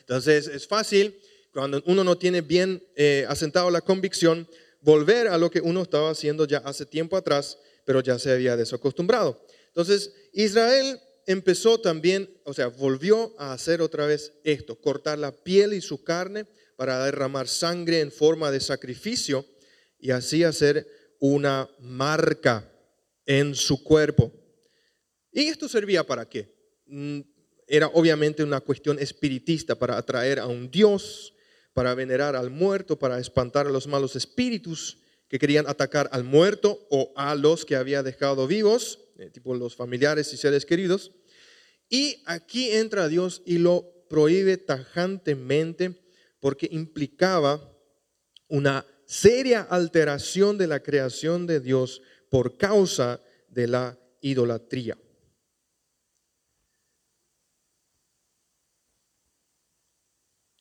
[0.00, 1.18] Entonces es fácil
[1.50, 2.82] cuando uno no tiene bien
[3.26, 4.46] asentado la convicción,
[4.82, 8.54] volver a lo que uno estaba haciendo ya hace tiempo atrás, pero ya se había
[8.54, 9.40] desacostumbrado.
[9.76, 15.72] Entonces, Israel empezó también, o sea, volvió a hacer otra vez esto, cortar la piel
[15.72, 16.44] y su carne
[16.76, 19.46] para derramar sangre en forma de sacrificio
[19.98, 20.86] y así hacer
[21.20, 22.70] una marca
[23.24, 24.30] en su cuerpo.
[25.32, 26.54] ¿Y esto servía para qué?
[26.84, 27.20] Mm,
[27.66, 31.32] era obviamente una cuestión espiritista para atraer a un Dios,
[31.72, 36.86] para venerar al muerto, para espantar a los malos espíritus que querían atacar al muerto
[36.90, 38.98] o a los que había dejado vivos.
[39.18, 41.12] Eh, tipo los familiares y seres queridos.
[41.88, 46.02] Y aquí entra Dios y lo prohíbe tajantemente
[46.40, 47.72] porque implicaba
[48.48, 54.98] una seria alteración de la creación de Dios por causa de la idolatría.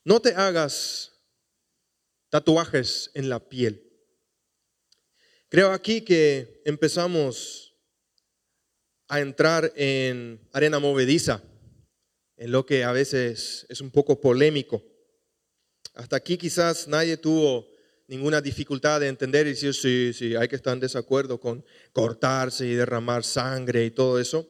[0.06, 1.14] No te hagas
[2.30, 3.82] tatuajes en la piel.
[5.50, 7.65] Creo aquí que empezamos
[9.08, 11.44] a entrar en arena movediza,
[12.38, 14.84] en lo que a veces es un poco polémico.
[15.94, 17.68] Hasta aquí quizás nadie tuvo
[18.08, 22.68] ninguna dificultad de entender y decir, sí, sí, hay que estar en desacuerdo con cortarse
[22.68, 24.48] y derramar sangre y todo eso.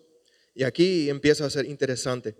[0.54, 2.36] Y aquí empieza a ser interesante.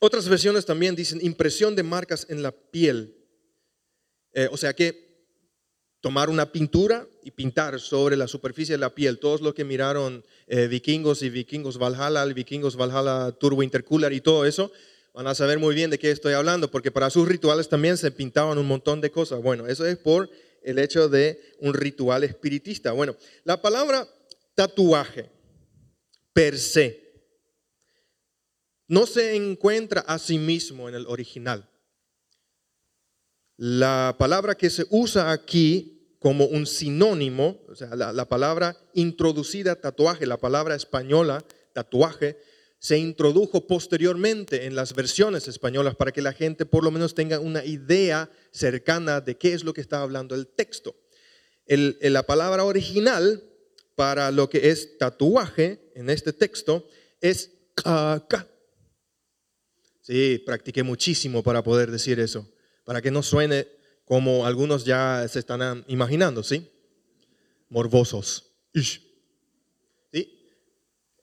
[0.00, 3.14] otras versiones también dicen impresión de marcas en la piel.
[4.32, 5.07] Eh, o sea que
[6.00, 9.18] tomar una pintura y pintar sobre la superficie de la piel.
[9.18, 14.44] Todos los que miraron eh, Vikingos y Vikingos Valhalla, Vikingos Valhalla Turbo Intercooler y todo
[14.44, 14.70] eso,
[15.12, 18.10] van a saber muy bien de qué estoy hablando, porque para sus rituales también se
[18.10, 19.42] pintaban un montón de cosas.
[19.42, 20.30] Bueno, eso es por
[20.62, 22.92] el hecho de un ritual espiritista.
[22.92, 24.06] Bueno, la palabra
[24.54, 25.30] tatuaje
[26.32, 27.08] per se
[28.88, 31.68] no se encuentra a sí mismo en el original.
[33.58, 39.76] La palabra que se usa aquí como un sinónimo, o sea, la, la palabra introducida
[39.76, 42.38] tatuaje, la palabra española tatuaje,
[42.78, 47.40] se introdujo posteriormente en las versiones españolas para que la gente por lo menos tenga
[47.40, 50.96] una idea cercana de qué es lo que está hablando el texto.
[51.66, 53.42] la palabra original
[53.96, 56.86] para lo que es tatuaje en este texto
[57.20, 58.46] es caca.
[60.00, 62.48] Sí, practiqué muchísimo para poder decir eso,
[62.88, 63.68] para que no suene
[64.06, 66.72] como algunos ya se están imaginando, ¿sí?
[67.68, 68.46] Morbosos.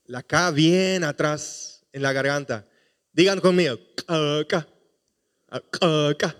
[0.05, 2.67] La K bien atrás en la garganta.
[3.11, 3.79] Digan conmigo.
[4.47, 4.67] K.
[6.19, 6.35] K.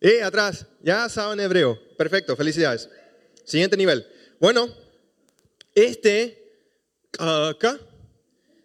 [0.00, 0.66] Y atrás.
[0.82, 1.78] Ya saben hebreo.
[1.96, 2.34] Perfecto.
[2.34, 2.90] Felicidades.
[3.44, 4.04] Siguiente nivel.
[4.40, 4.68] Bueno,
[5.72, 6.66] este
[7.12, 7.78] K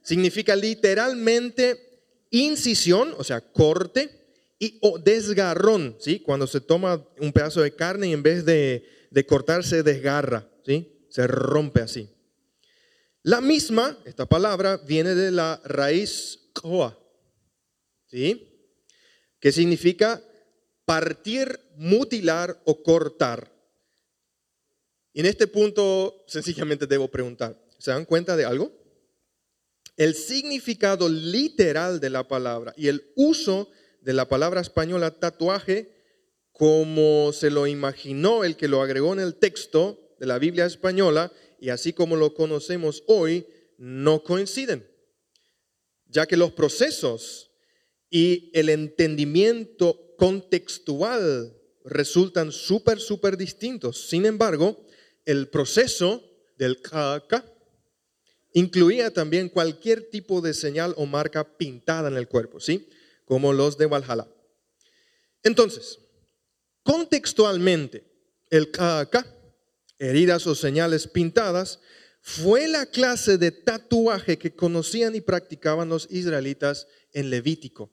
[0.02, 4.17] significa literalmente incisión, o sea, corte
[4.60, 6.20] y o desgarrón, ¿sí?
[6.20, 10.50] Cuando se toma un pedazo de carne y en vez de, de cortar se desgarra,
[10.66, 11.06] ¿sí?
[11.10, 12.10] Se rompe así.
[13.24, 16.98] La misma, esta palabra, viene de la raíz koa,
[18.08, 18.74] ¿sí?
[19.40, 20.24] Que significa
[20.86, 23.52] partir, mutilar o cortar.
[25.14, 28.72] Y en este punto, sencillamente debo preguntar, ¿se dan cuenta de algo?
[29.98, 33.70] El significado literal de la palabra y el uso
[34.08, 35.92] de la palabra española tatuaje,
[36.54, 41.34] como se lo imaginó el que lo agregó en el texto de la Biblia española,
[41.60, 43.46] y así como lo conocemos hoy
[43.78, 44.90] no coinciden,
[46.06, 47.52] ya que los procesos
[48.10, 54.08] y el entendimiento contextual resultan súper, súper distintos.
[54.08, 54.86] Sin embargo,
[55.26, 56.24] el proceso
[56.58, 57.44] del kaka
[58.54, 62.88] incluía también cualquier tipo de señal o marca pintada en el cuerpo, ¿sí?
[63.28, 64.28] Como los de Valhalla.
[65.44, 66.00] Entonces,
[66.82, 68.04] contextualmente,
[68.50, 69.38] el kaka
[70.00, 71.80] heridas o señales pintadas,
[72.22, 77.92] fue la clase de tatuaje que conocían y practicaban los israelitas en Levítico.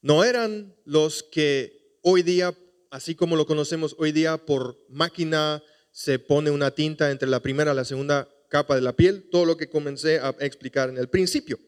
[0.00, 2.56] No eran los que hoy día,
[2.90, 7.72] así como lo conocemos hoy día por máquina, se pone una tinta entre la primera
[7.72, 11.08] y la segunda capa de la piel, todo lo que comencé a explicar en el
[11.08, 11.58] principio.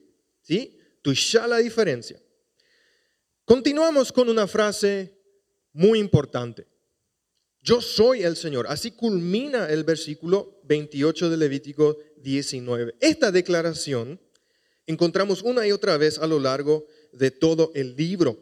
[0.43, 0.79] ¿Sí?
[1.13, 2.21] Ya la diferencia.
[3.45, 5.13] Continuamos con una frase
[5.73, 6.67] muy importante.
[7.61, 8.67] Yo soy el Señor.
[8.69, 12.95] Así culmina el versículo 28 de Levítico 19.
[13.01, 14.21] Esta declaración
[14.87, 18.39] encontramos una y otra vez a lo largo de todo el libro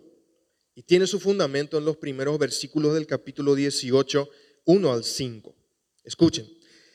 [0.74, 4.28] y tiene su fundamento en los primeros versículos del capítulo 18,
[4.64, 5.54] 1 al 5.
[6.04, 6.48] Escuchen,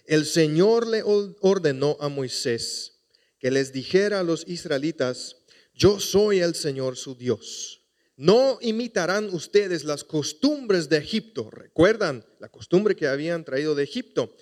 [0.06, 2.94] el Señor le ordenó a Moisés
[3.40, 5.37] que les dijera a los israelitas,
[5.78, 7.78] yo soy el Señor su Dios
[8.18, 11.50] no imitarán ustedes las costumbres de Egipto.
[11.52, 14.36] Recuerdan la costumbre que habían traído de Egipto,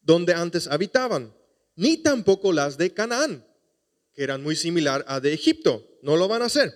[0.00, 1.34] donde antes habitaban,
[1.74, 3.44] ni tampoco las de Canaán,
[4.14, 5.98] que eran muy similar a de Egipto.
[6.02, 6.72] No lo van a hacer.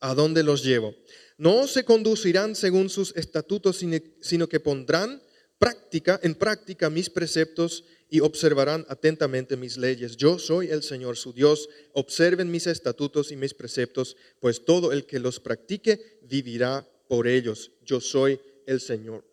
[0.00, 0.94] ¿A dónde los llevo?
[1.36, 3.84] No se conducirán según sus estatutos,
[4.20, 5.22] sino que pondrán
[5.58, 7.84] práctica, en práctica mis preceptos
[8.14, 10.16] y observarán atentamente mis leyes.
[10.16, 11.68] Yo soy el Señor su Dios.
[11.94, 17.72] Observen mis estatutos y mis preceptos, pues todo el que los practique vivirá por ellos.
[17.82, 19.24] Yo soy el Señor.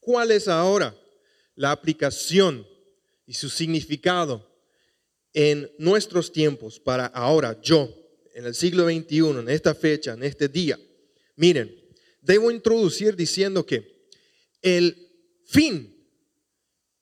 [0.00, 0.94] ¿Cuál es ahora
[1.54, 2.66] la aplicación
[3.24, 4.46] y su significado
[5.32, 7.88] en nuestros tiempos para ahora yo,
[8.34, 10.78] en el siglo XXI, en esta fecha, en este día,
[11.36, 11.74] miren,
[12.20, 14.10] debo introducir diciendo que
[14.60, 15.08] el
[15.46, 15.96] fin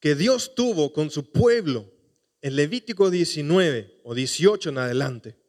[0.01, 1.93] que Dios tuvo con su pueblo
[2.43, 5.41] en Levítico 19 o 18 en adelante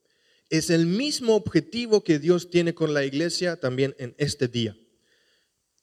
[0.52, 4.78] es el mismo objetivo que Dios tiene con la iglesia también en este día.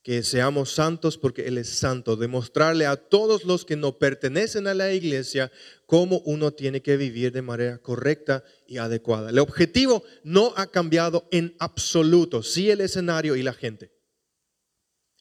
[0.03, 2.17] Que seamos santos porque Él es santo.
[2.17, 5.51] Demostrarle a todos los que no pertenecen a la iglesia
[5.87, 9.31] cómo uno tiene que vivir de manera correcta y adecuada.
[9.31, 12.43] El objetivo no ha cambiado en absoluto.
[12.43, 13.91] Sí el escenario y la gente.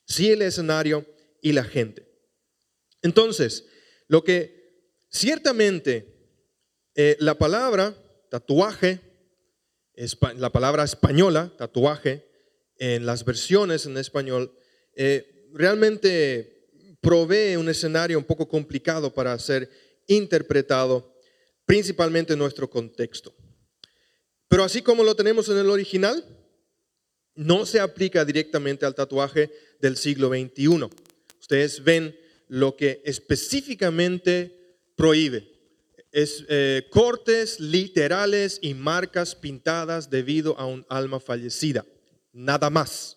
[0.05, 1.05] Sí el escenario
[1.41, 2.07] y la gente.
[3.01, 3.65] Entonces,
[4.07, 6.15] lo que ciertamente
[6.95, 7.95] eh, la palabra
[8.29, 9.01] tatuaje
[10.35, 12.23] la palabra española, tatuaje,
[12.77, 14.53] en las versiones en español,
[14.95, 16.69] eh, realmente
[17.01, 19.69] provee un escenario un poco complicado para ser
[20.05, 21.15] interpretado,
[21.65, 23.35] principalmente en nuestro contexto.
[24.47, 26.23] Pero así como lo tenemos en el original,
[27.33, 30.89] no se aplica directamente al tatuaje del siglo XXI.
[31.47, 32.13] Ustedes ven
[32.49, 35.49] lo que específicamente prohíbe
[36.11, 41.85] es eh, cortes literales y marcas pintadas debido a un alma fallecida.
[42.33, 43.15] Nada más.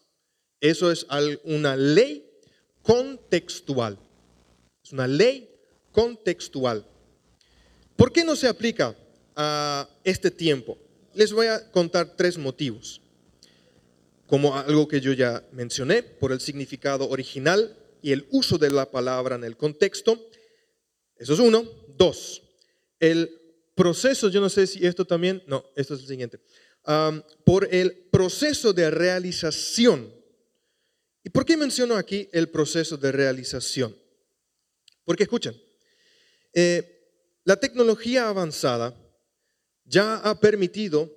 [0.61, 1.05] Eso es
[1.43, 2.24] una ley
[2.83, 3.99] contextual.
[4.85, 5.51] Es una ley
[5.91, 6.87] contextual.
[7.97, 8.95] ¿Por qué no se aplica
[9.35, 10.78] a este tiempo?
[11.14, 13.01] Les voy a contar tres motivos.
[14.28, 18.90] Como algo que yo ya mencioné, por el significado original y el uso de la
[18.90, 20.28] palabra en el contexto.
[21.16, 21.64] Eso es uno.
[21.88, 22.42] Dos,
[22.98, 23.40] el
[23.74, 26.40] proceso, yo no sé si esto también, no, esto es el siguiente,
[27.44, 30.14] por el proceso de realización.
[31.22, 33.96] ¿Y por qué menciono aquí el proceso de realización?
[35.05, 35.61] Porque escuchen,
[36.55, 37.01] eh,
[37.44, 38.94] la tecnología avanzada
[39.84, 41.11] ya ha permitido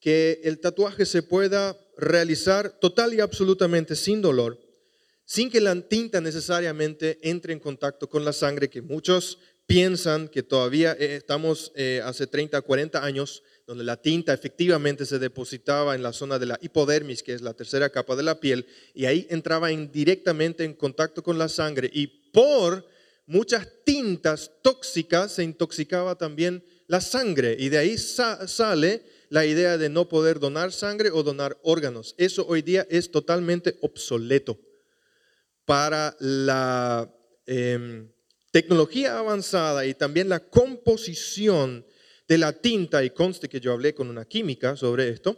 [0.00, 4.58] que el tatuaje se pueda realizar total y absolutamente sin dolor,
[5.32, 10.42] sin que la tinta necesariamente entre en contacto con la sangre, que muchos piensan que
[10.42, 16.02] todavía eh, estamos eh, hace 30, 40 años, donde la tinta efectivamente se depositaba en
[16.02, 19.26] la zona de la hipodermis, que es la tercera capa de la piel, y ahí
[19.30, 22.86] entraba indirectamente en contacto con la sangre y por
[23.24, 29.88] muchas tintas tóxicas se intoxicaba también la sangre y de ahí sale la idea de
[29.88, 32.14] no poder donar sangre o donar órganos.
[32.18, 34.58] Eso hoy día es totalmente obsoleto
[35.64, 37.12] para la...
[37.46, 38.08] Em,
[38.52, 41.84] tecnología avanzada y también la composición
[42.28, 45.36] de la tinta, y conste que yo hablé con una química sobre esto,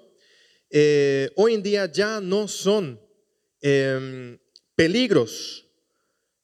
[0.68, 3.01] eh, hoy en día ya no son
[3.61, 4.39] em,
[4.75, 5.66] peligros,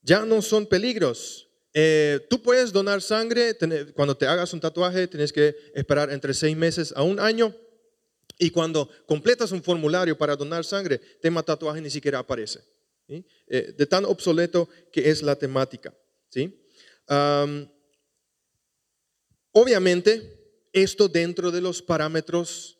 [0.00, 1.48] ya no son peligros.
[1.74, 3.56] Eh, tú puedes donar sangre,
[3.94, 7.54] cuando te hagas un tatuaje tienes que esperar entre seis meses a un año
[8.38, 12.60] y cuando completas un formulario para donar sangre, tema tatuaje ni siquiera aparece.
[13.10, 15.94] Eh, de tan obsoleto que es la temática.
[16.28, 16.56] ¿sí?
[19.52, 20.38] obviamente,
[20.72, 22.78] esto dentro de los parámetros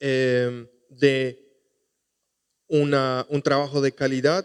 [0.00, 1.46] em, de
[2.66, 4.44] un trabajo de calidad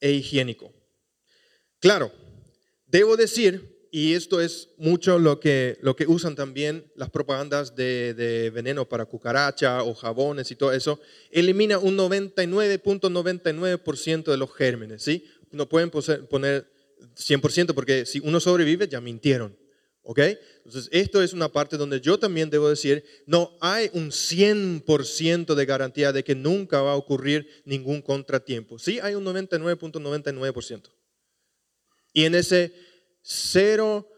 [0.00, 0.72] e higiénico.
[1.78, 2.10] Claro,
[2.86, 8.12] debo decir, y esto es mucho lo que, lo que usan también las propagandas de,
[8.12, 15.02] de veneno para cucaracha o jabones y todo eso, elimina un 99.99% de los gérmenes,
[15.02, 15.24] ¿sí?
[15.50, 16.70] No pueden poner
[17.16, 19.56] 100% porque si uno sobrevive ya mintieron.
[20.02, 20.18] ¿Ok?
[20.18, 25.64] Entonces, esto es una parte donde yo también debo decir, no hay un 100% de
[25.64, 28.78] garantía de que nunca va a ocurrir ningún contratiempo.
[28.78, 30.90] Sí hay un 99.99%.
[32.12, 32.74] Y en ese
[33.26, 34.08] cero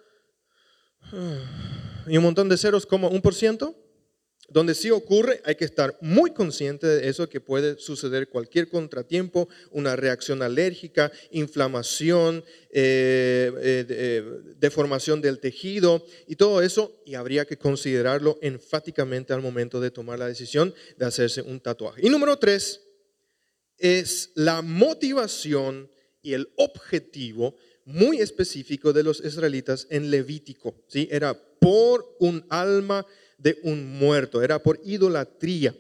[2.07, 3.75] y un montón de ceros como un por ciento,
[4.51, 9.49] donde sí ocurre, hay que estar muy consciente de eso, que puede suceder cualquier contratiempo,
[9.71, 14.25] una reacción alérgica, inflamación, eh, eh, eh,
[14.57, 20.19] deformación del tejido y todo eso, y habría que considerarlo enfáticamente al momento de tomar
[20.19, 22.01] la decisión de hacerse un tatuaje.
[22.07, 22.81] Y número tres
[23.77, 25.91] es la motivación
[26.23, 27.55] y el objetivo
[27.89, 30.75] muy específico de los israelitas en Levítico.
[30.89, 31.09] ¿sí?
[31.11, 33.07] Era por un alma
[33.39, 35.75] de un muerto, era por idolatría.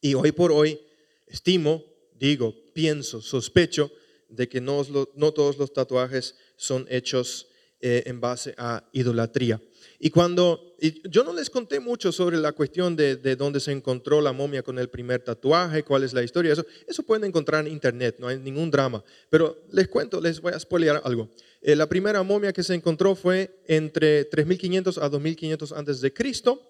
[0.00, 0.80] Y hoy por hoy
[1.28, 1.84] estimo,
[2.14, 3.92] digo, pienso, sospecho
[4.28, 4.84] de que no,
[5.32, 7.46] todos los tatuajes son hechos
[7.80, 9.62] eh, en base a idolatría.
[9.98, 10.74] Y cuando,
[11.10, 14.62] yo no les conté mucho sobre la cuestión de, de, dónde se encontró la momia
[14.62, 18.28] con el primer tatuaje, cuál es la historia, eso, eso pueden encontrar en internet, no
[18.28, 19.02] hay ningún drama.
[19.30, 21.28] Pero les cuento, les voy a spoilear algo.
[21.60, 26.62] Eh, la primera momia que se encontró fue entre 3500 a 2500 antes de Cristo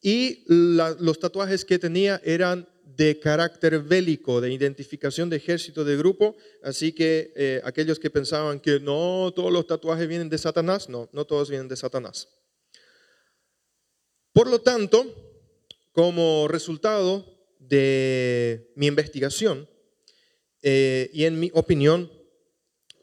[0.00, 6.36] y los tatuajes que tenía eran de carácter bélico, de identificación de ejército de grupo,
[6.62, 11.08] así que eh, aquellos que pensaban que no, todos los tatuajes vienen de Satanás, no,
[11.12, 12.28] no todos vienen de Satanás.
[14.38, 15.04] Por lo tanto,
[15.90, 17.26] como resultado
[17.58, 19.68] de mi investigación
[20.62, 22.08] eh, y en mi opinión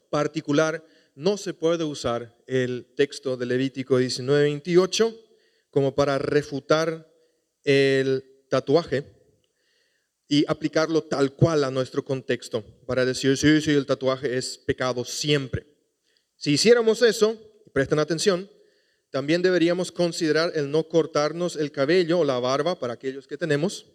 [0.08, 0.82] particular,
[1.14, 5.14] no se puede usar el texto de Levítico 19:28
[5.68, 7.06] como para refutar
[7.64, 9.04] el tatuaje
[10.28, 15.04] y aplicarlo tal cual a nuestro contexto, para decir, sí, sí, el tatuaje es pecado
[15.04, 15.66] siempre.
[16.36, 17.38] Si hiciéramos eso,
[17.74, 18.48] presten atención,
[19.10, 23.86] también deberíamos considerar el no cortarnos el cabello o la barba para aquellos que tenemos,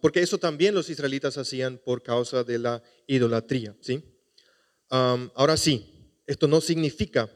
[0.00, 3.74] porque eso también los israelitas hacían por causa de la idolatría.
[3.80, 4.02] ¿sí?
[4.90, 7.30] ahora sí, esto no significa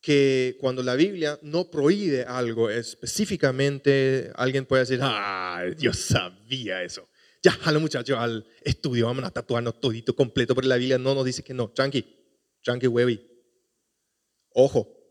[0.00, 7.08] que cuando la Biblia no prohíbe algo específicamente, alguien puede decir, ah, yo sabía eso.
[7.42, 11.14] Ya, a los muchachos al estudio, vamos a tatuarnos todito completo, pero la Biblia no
[11.14, 11.70] nos dice que no.
[11.70, 12.04] Tranqui,
[12.62, 13.18] tranqui, huevi.
[14.50, 15.03] Ojo,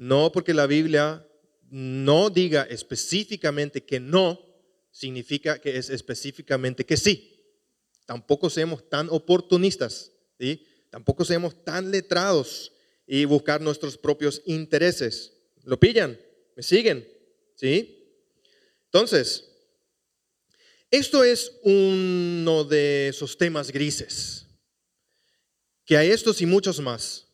[0.00, 1.28] no porque la Biblia
[1.68, 4.40] no diga específicamente que no,
[4.90, 7.44] significa que es específicamente que sí.
[8.06, 10.66] Tampoco seamos tan oportunistas, ¿sí?
[10.88, 12.72] tampoco seamos tan letrados
[13.06, 15.34] y buscar nuestros propios intereses.
[15.64, 16.18] ¿Lo pillan?
[16.56, 17.06] ¿Me siguen?
[17.54, 18.16] ¿Sí?
[18.86, 19.50] Entonces,
[20.90, 24.46] esto es uno de esos temas grises,
[25.84, 27.26] que hay estos y muchos más,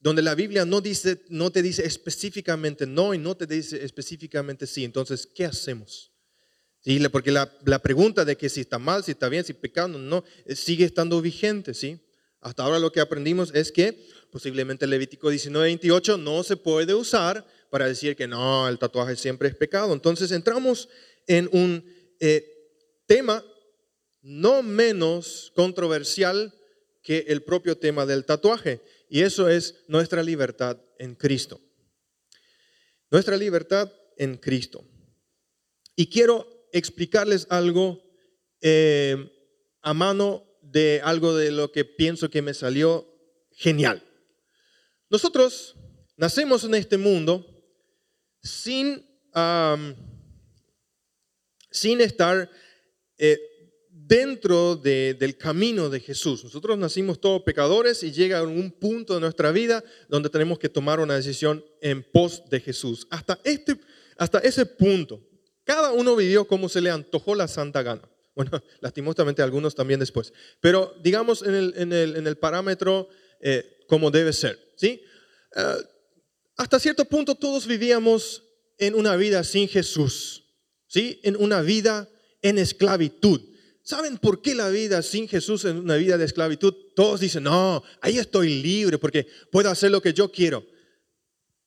[0.00, 4.66] donde la Biblia no, dice, no te dice específicamente no y no te dice específicamente
[4.66, 4.84] sí.
[4.84, 6.12] Entonces, ¿qué hacemos?
[7.10, 10.54] Porque la, pregunta de que si está mal, si está bien, si pecando, no, eh,
[10.54, 11.98] sigue estando vigente, ¿sí?
[12.40, 17.88] Hasta ahora lo que aprendimos es que posiblemente Levítico 19:28 no se puede usar para
[17.88, 19.92] decir que no, el tatuaje siempre es pecado.
[19.92, 20.88] Entonces entramos
[21.26, 21.84] en un
[22.20, 22.44] eh,
[23.06, 23.44] tema
[24.22, 26.54] no menos controversial
[27.02, 31.60] que el propio tema del tatuaje, y eso es nuestra libertad en Cristo.
[33.10, 34.84] Nuestra libertad en Cristo.
[35.94, 38.02] Y quiero explicarles algo
[38.60, 39.16] eh,
[39.82, 43.06] a mano de algo de lo que pienso que me salió
[43.52, 44.02] genial.
[45.08, 45.76] Nosotros
[46.16, 47.46] nacemos en este mundo
[48.42, 49.06] sin,
[51.70, 52.50] sin estar
[53.18, 53.38] eh,
[54.06, 56.44] dentro del camino de Jesús.
[56.44, 61.00] Nosotros nacimos todos pecadores y llega un punto de nuestra vida donde tenemos que tomar
[61.00, 63.06] una decisión en pos de Jesús.
[63.10, 63.78] Hasta, este,
[64.16, 65.20] hasta ese punto,
[65.64, 68.08] cada uno vivió como se le antojó la santa gana.
[68.34, 68.50] Bueno,
[68.80, 70.32] lastimosamente algunos también después.
[70.60, 73.08] Pero digamos en el, en el, en el parámetro
[73.40, 74.58] eh, como debe ser.
[74.76, 75.02] ¿sí?
[75.56, 75.62] Eh,
[76.56, 78.44] hasta cierto punto todos vivíamos
[78.78, 80.44] en una vida sin Jesús,
[80.86, 81.18] ¿sí?
[81.24, 82.08] en una vida
[82.42, 83.40] en esclavitud.
[83.86, 86.74] ¿Saben por qué la vida sin Jesús es una vida de esclavitud?
[86.96, 90.66] Todos dicen, no, ahí estoy libre porque puedo hacer lo que yo quiero.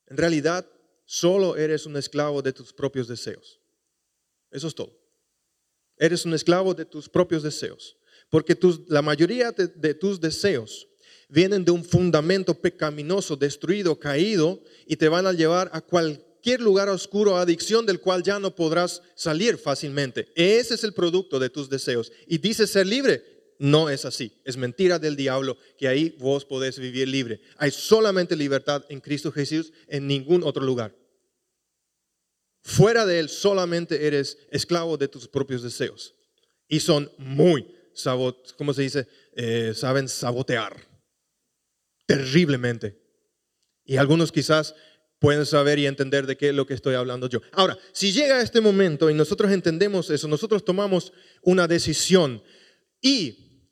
[0.07, 0.69] En realidad,
[1.05, 3.61] solo eres un esclavo de tus propios deseos.
[4.51, 4.99] Eso es todo.
[5.95, 7.95] Eres un esclavo de tus propios deseos.
[8.29, 10.89] Porque la mayoría de, tus deseos
[11.29, 16.28] vienen de un fundamento pecaminoso, destruido, caído, y te van a llevar a cualquier
[16.59, 20.31] lugar oscuro, adicción del cual ya no podrás salir fácilmente.
[20.35, 22.11] Ese es el producto de tus deseos.
[22.27, 23.23] Y dices ser libre.
[23.59, 24.31] No es así.
[24.45, 27.41] Es mentira del diablo que ahí vos podés vivir libre.
[27.57, 30.95] Hay solamente libertad en Cristo Jesús, en ningún otro lugar.
[32.61, 36.15] Fuera de Él solamente eres esclavo de tus propios deseos.
[36.69, 37.67] Y son muy,
[38.57, 39.07] ¿cómo se dice?
[39.33, 40.89] Eh, saben sabotear
[42.09, 42.99] terriblemente.
[43.85, 44.73] Y algunos quizás
[45.19, 47.41] pueden saber y entender de qué es lo que estoy hablando yo.
[47.51, 52.41] Ahora, si llega este momento y nosotros entendemos eso, nosotros tomamos una decisión
[53.01, 53.67] y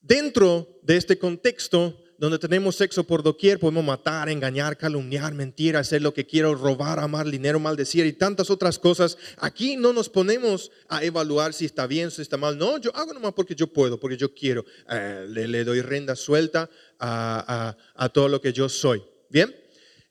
[0.00, 6.02] dentro de este contexto donde tenemos sexo por doquier, podemos matar, engañar, calumniar, mentir, hacer
[6.02, 9.16] lo que quiero, robar, amar, dinero, maldecir y tantas otras cosas.
[9.38, 12.58] Aquí no nos ponemos a evaluar si está bien, si está mal.
[12.58, 14.66] No, yo hago nomás porque yo puedo, porque yo quiero.
[14.90, 17.74] Eh, le, doy renda suelta a,
[18.12, 19.02] todo lo que yo soy.
[19.30, 19.54] ¿Bien?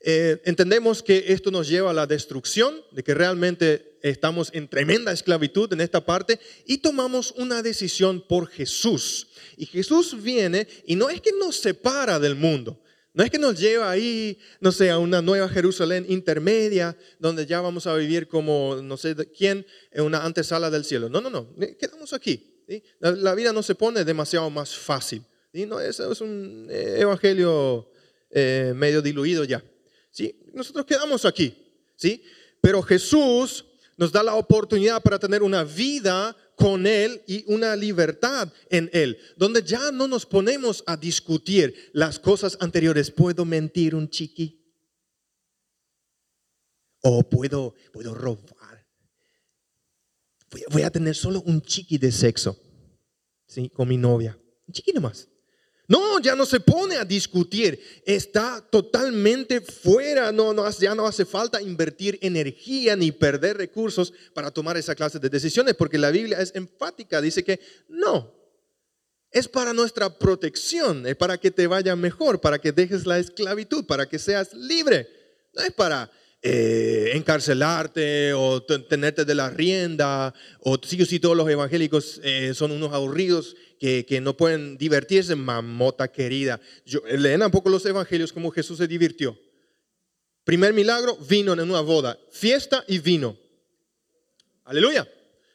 [0.02, 5.12] Eh, entendemos que esto nos lleva a la destrucción, de que realmente estamos en tremenda
[5.12, 9.28] esclavitud en esta parte y tomamos una decisión por Jesús.
[9.58, 12.80] Y Jesús viene y no es que nos separa del mundo,
[13.12, 17.60] no es que nos lleva ahí, no sé, a una nueva Jerusalén intermedia, donde ya
[17.60, 21.08] vamos a vivir como, no sé quién, en una antesala del cielo.
[21.08, 22.64] No, no, no, quedamos aquí.
[23.00, 25.24] La, vida no se pone demasiado más fácil.
[25.52, 25.66] ¿sí?
[25.66, 27.90] No, es, es un eh, evangelio
[28.30, 29.62] eh, medio diluido ya.
[30.54, 31.54] Nosotros quedamos aquí.
[32.00, 32.22] ¿sí?
[32.60, 33.64] Pero Jesús
[33.96, 39.18] nos da la oportunidad para tener una vida con Él y una libertad en Él,
[39.36, 43.10] donde ya no nos ponemos a discutir las cosas anteriores.
[43.10, 44.58] ¿Puedo mentir un chiqui?
[47.02, 48.86] ¿O puedo, puedo robar?
[50.70, 52.58] Voy, a tener solo un chiqui de sexo,
[53.46, 53.70] ¿sí?
[53.70, 54.38] Con mi novia.
[54.66, 55.28] Un chiqui nomás.
[55.90, 61.24] No, ya no se pone a discutir, está totalmente fuera, no, no, ya no hace
[61.24, 66.40] falta invertir energía ni perder recursos para tomar esa clase de decisiones, porque la Biblia
[66.40, 68.32] es enfática, dice que no,
[69.32, 73.84] es para nuestra protección, es para que te vaya mejor, para que dejes la esclavitud,
[73.84, 75.08] para que seas libre,
[75.54, 76.08] no es para
[76.42, 82.54] eh, encarcelarte o tenerte de la rienda, o sí o sí todos los evangélicos eh,
[82.54, 86.60] son unos aburridos que, no pueden divertirse, mamota querida.
[86.86, 89.38] Yo, leen un poco los evangelios como Jesús se divirtió.
[90.44, 93.36] Primer milagro, vino en una boda, fiesta y vino.
[94.64, 95.06] Aleluya.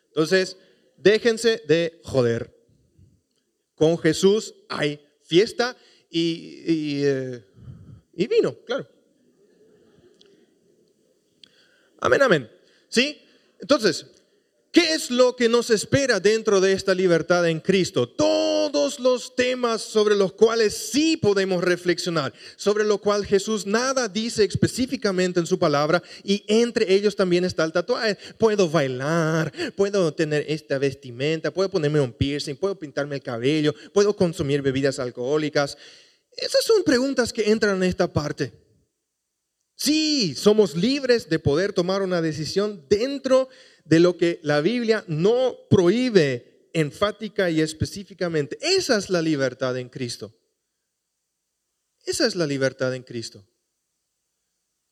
[0.10, 0.56] Entonces,
[0.98, 2.54] déjense de joder.
[3.74, 5.76] Con Jesús hay fiesta
[6.10, 7.44] y, y, eh,
[8.14, 8.95] y vino, claro.
[12.00, 12.52] Amén, amén.
[12.90, 13.22] ¿Sí?
[13.60, 14.06] Entonces,
[14.76, 18.10] ¿Qué es lo que nos espera dentro de esta libertad en Cristo?
[18.10, 24.44] Todos los temas sobre los cuales sí podemos reflexionar, sobre lo cual Jesús nada dice
[24.44, 28.18] específicamente en su palabra y entre ellos también está el tatuaje.
[28.38, 34.14] Puedo bailar, puedo tener esta vestimenta, puedo ponerme un piercing, puedo pintarme el cabello, puedo
[34.14, 35.78] consumir bebidas alcohólicas.
[36.36, 38.65] Esas son preguntas que entran en esta parte.
[39.76, 43.50] Sí, somos libres de poder tomar una decisión dentro
[43.84, 48.58] de lo que la Biblia no prohíbe enfática y específicamente.
[48.62, 50.34] Esa es la libertad en Cristo.
[52.06, 53.48] Esa es la libertad en Cristo.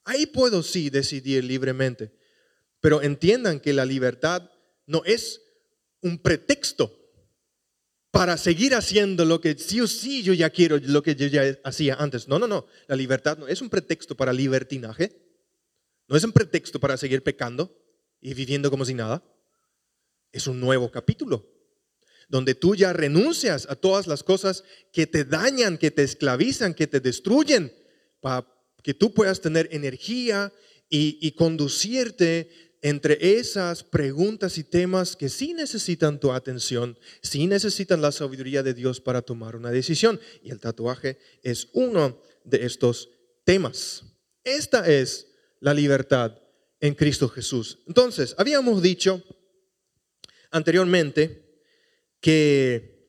[0.04, 2.14] Ahí puedo sí decidir libremente,
[2.82, 4.50] pero entiendan que la libertad
[4.86, 5.42] no es
[6.02, 7.03] un pretexto
[8.14, 11.58] para seguir haciendo lo que sí o sí yo ya quiero, lo que yo ya
[11.64, 12.28] hacía antes.
[12.28, 12.68] No, no, no.
[12.86, 15.20] La libertad no es un pretexto para libertinaje.
[16.08, 17.76] No es un pretexto para seguir pecando
[18.22, 19.24] y viviendo como si nada.
[20.32, 21.50] Es un nuevo capítulo,
[22.30, 26.86] donde tú ya renuncias a todas las cosas que te dañan, que te esclavizan, que
[26.86, 27.74] te destruyen,
[28.22, 28.48] para
[28.84, 30.54] que tú puedas tener energía
[30.88, 38.12] y, conducirte entre esas preguntas y temas que sí necesitan tu atención, sí necesitan la
[38.12, 40.20] sabiduría de Dios para tomar una decisión.
[40.44, 43.10] Y el tatuaje es uno de estos
[43.46, 44.04] temas.
[44.44, 45.28] Esta es
[45.62, 46.38] la libertad
[46.82, 47.80] en Cristo Jesús.
[47.88, 49.24] Entonces, habíamos dicho
[50.52, 51.62] anteriormente
[52.20, 53.08] que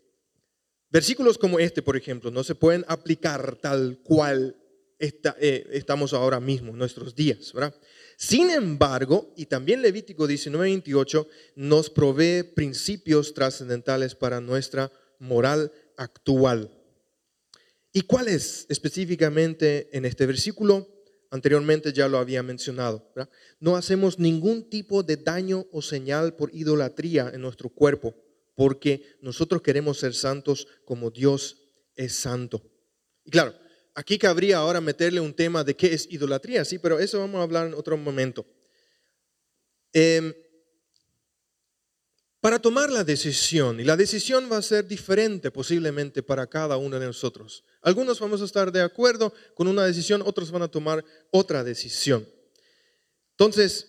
[0.89, 4.57] versículos como este, por ejemplo, no se pueden aplicar tal cual
[5.01, 7.75] eh, estamos ahora mismo, nuestros días, ¿verdad?
[8.17, 16.71] Sin embargo, y también Levítico 19:28 nos provee principios trascendentales para nuestra moral actual.
[17.93, 20.89] ¿Y cuál es específicamente en este versículo?
[21.31, 23.12] Anteriormente ya lo había mencionado.
[23.61, 28.15] No hacemos ningún tipo de daño o señal por idolatría en nuestro cuerpo,
[28.55, 31.57] porque nosotros queremos ser santos como Dios
[31.97, 32.62] es santo.
[33.25, 33.55] Y claro,
[33.95, 37.45] aquí cabría ahora meterle un tema de qué es idolatría, sí, pero eso vamos a
[37.45, 38.45] hablar en otro momento.
[39.93, 40.35] Em,
[42.41, 46.99] para tomar la decisión, y la decisión va a ser diferente posiblemente para cada uno
[46.99, 47.65] de nosotros.
[47.81, 52.29] Algunos vamos a estar de acuerdo con una decisión, otros van a tomar otra decisión.
[53.31, 53.89] Entonces,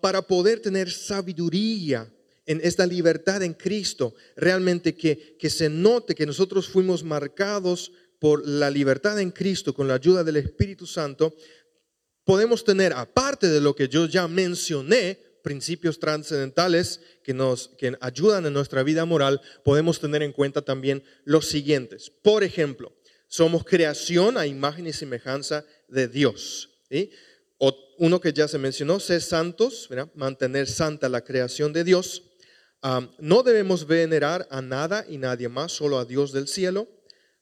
[0.00, 2.08] para poder tener sabiduría
[2.46, 8.46] en esta libertad en Cristo, realmente que, que se note que nosotros fuimos marcados por
[8.46, 11.34] la libertad en Cristo con la ayuda del Espíritu Santo,
[12.24, 18.44] podemos tener, aparte de lo que yo ya mencioné, principios trascendentales que nos que ayudan
[18.44, 22.10] en nuestra vida moral, podemos tener en cuenta también los siguientes.
[22.22, 22.92] Por ejemplo,
[23.28, 26.70] somos creación a imagen y semejanza de Dios.
[27.58, 32.24] O uno que ya se mencionó, ser santos, mantener santa la creación de Dios.
[33.18, 36.88] no debemos venerar a nada y nadie más, solo a Dios del cielo.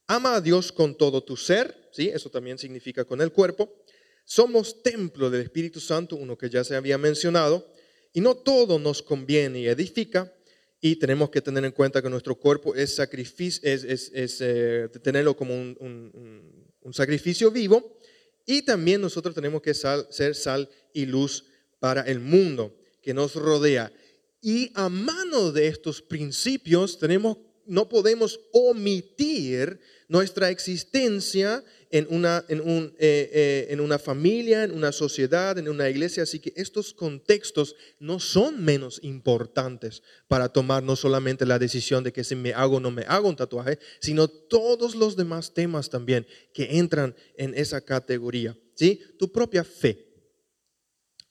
[0.07, 2.09] Ama a Dios con todo tu ser, ¿sí?
[2.09, 3.82] eso también significa con el cuerpo.
[4.24, 7.66] Somos templo del Espíritu Santo, uno que ya se había mencionado.
[8.12, 10.32] Y no todo nos conviene y edifica,
[10.80, 15.54] y tenemos que tener en cuenta que nuestro cuerpo es sacrificio, es, eh, tenerlo como
[15.54, 17.98] un, sacrificio vivo,
[18.46, 21.44] y también nosotros tenemos que ser sal y luz
[21.78, 23.92] para el mundo que nos rodea.
[24.40, 27.36] Y a mano de estos principios tenemos,
[27.66, 29.78] no podemos omitir
[30.09, 35.68] nuestra existencia en una, en, un, eh, eh, en una familia, en una sociedad, en
[35.68, 36.22] una iglesia.
[36.22, 42.12] Así que estos contextos no son menos importantes para tomar no solamente la decisión de
[42.12, 45.90] que si me hago o no me hago un tatuaje, sino todos los demás temas
[45.90, 48.57] también que entran en esa categoría.
[48.74, 49.00] ¿sí?
[49.18, 50.07] Tu propia fe.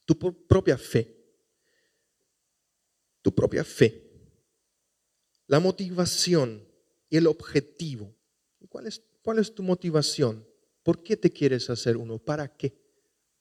[0.05, 1.15] Tu propia fe.
[3.21, 4.01] Tu propia fe.
[5.47, 6.67] La motivación
[7.09, 8.15] y el objetivo.
[8.67, 10.47] ¿Cuál es, cuál es tu motivación?
[10.83, 12.19] ¿Por qué te quieres hacer uno?
[12.19, 12.77] ¿Para qué?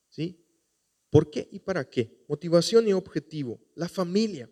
[0.08, 0.44] ¿Sí?
[1.10, 2.24] ¿Por qué y para qué?
[2.28, 3.60] Motivación y objetivo.
[3.74, 4.50] La familia.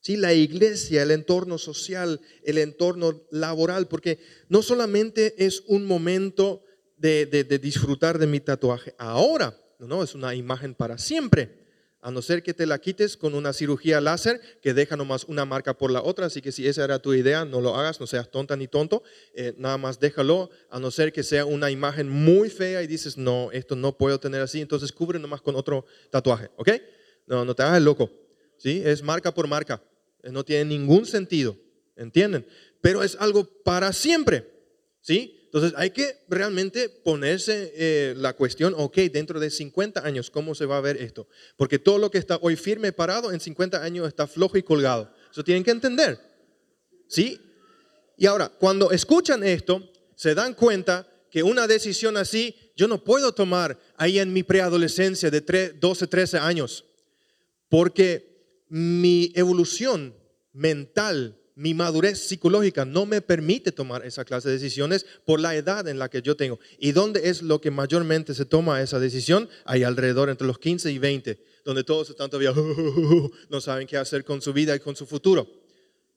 [0.00, 0.16] ¿Sí?
[0.16, 6.64] La iglesia, el entorno social, el entorno laboral, porque no solamente es un momento
[6.96, 7.26] de,
[7.60, 11.59] disfrutar de mi tatuaje ahora, no, es una imagen para siempre
[12.02, 15.44] a no ser que te la quites con una cirugía láser que deja nomás una
[15.44, 18.06] marca por la otra, así que si esa era tu idea, no lo hagas, no
[18.06, 19.02] seas tonta ni tonto,
[19.34, 23.18] eh, nada más déjalo, a no ser que sea una imagen muy fea y dices,
[23.18, 26.70] no, esto no puedo tener así, entonces cubre nomás con otro tatuaje, ¿ok?
[27.26, 28.10] No, no te hagas loco,
[28.56, 28.82] ¿sí?
[28.84, 29.82] Es marca por marca,
[30.22, 31.56] eh, no tiene ningún sentido,
[31.96, 32.46] ¿entienden?
[32.80, 34.50] Pero es algo para siempre,
[35.02, 35.39] ¿sí?
[35.52, 40.64] Entonces hay que realmente ponerse eh, la cuestión, ok, dentro de 50 años, ¿cómo se
[40.64, 41.26] va a ver esto?
[41.56, 45.12] Porque todo lo que está hoy firme, parado, en 50 años está flojo y colgado.
[45.28, 46.20] Eso tienen que entender.
[47.08, 47.40] ¿Sí?
[48.16, 53.32] Y ahora, cuando escuchan esto, se dan cuenta que una decisión así yo no puedo
[53.32, 56.84] tomar ahí en mi preadolescencia de 12, 13 años,
[57.68, 60.14] porque mi evolución
[60.52, 65.86] mental mi madurez psicológica no me permite tomar esa clase de decisiones por la edad
[65.88, 66.58] en la que yo tengo.
[66.78, 69.46] ¿Y dónde es lo que mayormente se toma esa decisión?
[69.66, 72.54] Hay alrededor entre los 15 y 20, donde todos están todavía,
[73.50, 75.46] no saben qué hacer con su vida y con su futuro.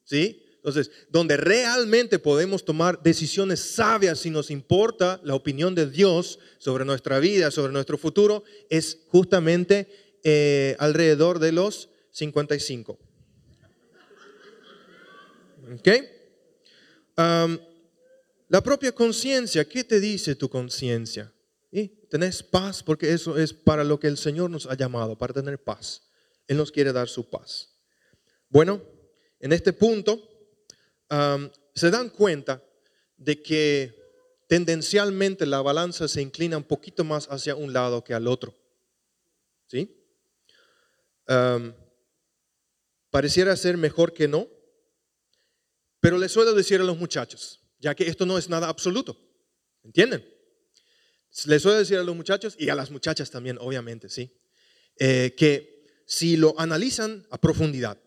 [0.04, 0.42] ¿Sí?
[0.56, 6.86] Entonces, donde realmente podemos tomar decisiones sabias si nos importa la opinión de Dios sobre
[6.86, 13.03] nuestra vida, sobre nuestro futuro, es justamente eh, alrededor de los 55.
[15.72, 15.88] ¿Ok?
[17.16, 21.32] la propia conciencia, ¿qué te dice tu conciencia?
[21.70, 21.88] ¿Y?
[22.08, 25.62] Tenés paz porque eso es para lo que el Señor nos ha llamado, para tener
[25.62, 26.02] paz.
[26.46, 27.74] Él nos quiere dar su paz.
[28.48, 28.82] Bueno,
[29.40, 30.22] en este punto
[31.74, 32.62] se dan cuenta
[33.16, 33.94] de que
[34.48, 38.54] tendencialmente la balanza se inclina un poquito más hacia un lado que al otro.
[39.66, 40.00] ¿Sí?
[43.10, 44.48] pareciera ser mejor que no,
[46.04, 49.18] pero les suelo decir a los muchachos, ya que esto no es nada absoluto,
[49.82, 50.22] ¿entienden?
[51.46, 54.30] Les suelo decir a los muchachos y a las muchachas también, obviamente, ¿sí?
[54.98, 57.98] Eh, que si lo analizan a profundidad,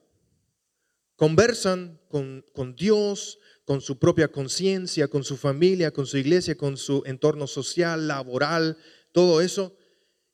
[1.16, 7.02] conversan con, Dios, con su propia conciencia, con su familia, con su iglesia, con su
[7.08, 8.78] entorno social, laboral,
[9.12, 9.76] todo eso,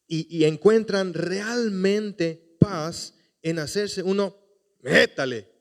[0.05, 4.35] y encuentran realmente paz en hacerse uno,
[4.81, 5.52] métale,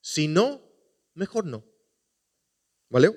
[0.00, 0.62] si no,
[1.14, 1.64] mejor no.
[2.88, 3.10] ¿Vale?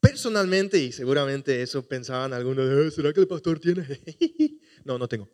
[0.00, 3.86] Personalmente, y seguramente eso pensaban algunos, eh, ¿será que el pastor tiene?
[4.84, 5.30] no, no tengo.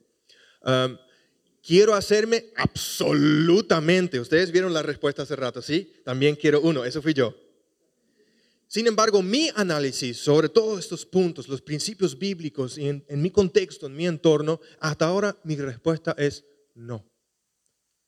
[1.62, 4.20] quiero hacerme absolutamente.
[4.20, 5.92] Ustedes vieron la respuesta hace rato, ¿sí?
[6.04, 7.34] También quiero uno, eso fui yo.
[8.66, 13.86] Sin embargo, mi análisis sobre todos estos puntos, los principios bíblicos y en mi contexto,
[13.86, 16.44] en mi entorno, hasta ahora mi respuesta es
[16.74, 17.08] no.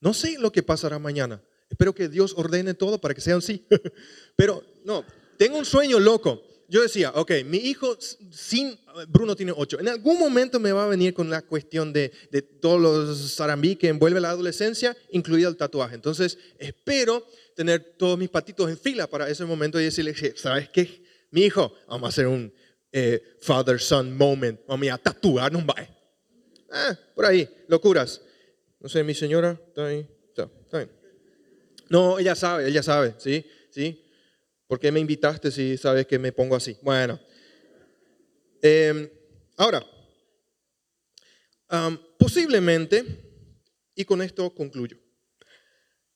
[0.01, 1.42] No sé lo que pasará mañana.
[1.68, 3.64] Espero que Dios ordene todo para que sea así.
[4.36, 5.05] Pero no,
[5.36, 6.42] tengo un sueño loco.
[6.68, 7.98] Yo decía, ok, mi hijo
[8.30, 8.78] sin,
[9.09, 12.42] Bruno tiene ocho, en algún momento me va a venir con la cuestión de, de
[12.42, 15.96] todos los zarambí que envuelve la adolescencia, incluido el tatuaje.
[15.96, 17.26] Entonces, espero
[17.57, 21.03] tener todos mis patitos en fila para ese momento y decirle, ¿sabes qué?
[21.32, 22.53] Mi hijo, vamos a hacer un
[22.92, 25.74] eh, father-son moment, vamos a tatuarnos, va.
[26.70, 28.20] Ah, por ahí, locuras.
[28.81, 30.09] No sé, mi señora está ahí.
[30.72, 30.91] Bien.
[31.91, 33.45] No, ella sabe, ella sabe, ¿sí?
[33.70, 34.05] ¿Sí?
[34.66, 36.76] ¿Por qué me invitaste si sabes que me pongo así?
[36.83, 37.20] Bueno.
[38.62, 39.09] Em,
[39.57, 39.85] ahora,
[42.18, 43.05] posiblemente,
[43.95, 44.99] y con esto concluyo,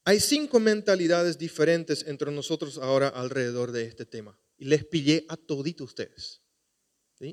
[0.04, 4.38] hay cinco mentalidades diferentes entre nosotros ahora alrededor de este tema.
[4.56, 6.42] Y les pillé a todito ustedes.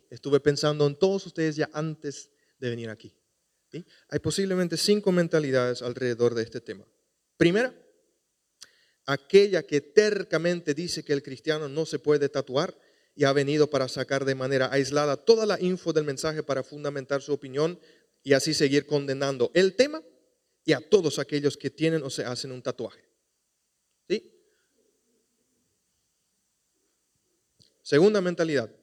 [0.09, 3.13] Estuve pensando en todos ustedes ya antes de venir aquí.
[4.09, 6.85] Hay posiblemente cinco mentalidades alrededor de este tema.
[7.37, 7.73] Primera,
[9.05, 12.77] aquella que tercamente dice que el cristiano no se puede tatuar
[13.15, 17.21] y ha venido para sacar de manera aislada toda la info del mensaje para fundamentar
[17.21, 17.79] su opinión
[18.23, 20.01] y así seguir condenando el tema
[20.63, 23.11] y a todos aquellos que tienen o se hacen un tatuaje.
[27.91, 28.73] Segunda mentalidad,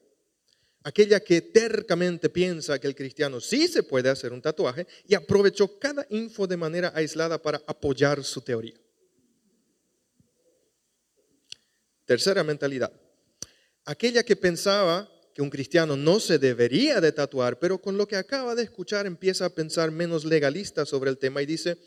[0.83, 5.79] aquella que tercamente piensa que el cristiano sí se puede hacer un tatuaje y aprovechó
[5.79, 8.79] cada info de manera aislada para apoyar su teoría.
[12.05, 12.91] Tercera mentalidad,
[13.85, 18.15] aquella que pensaba que un cristiano no se debería de tatuar, pero con lo que
[18.15, 21.77] acaba de escuchar empieza a pensar menos legalista sobre el tema y dice,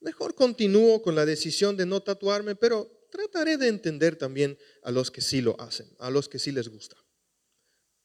[0.00, 5.10] mejor continúo con la decisión de no tatuarme, pero trataré de entender también a los
[5.10, 7.03] que sí lo hacen, a los que sí les gusta.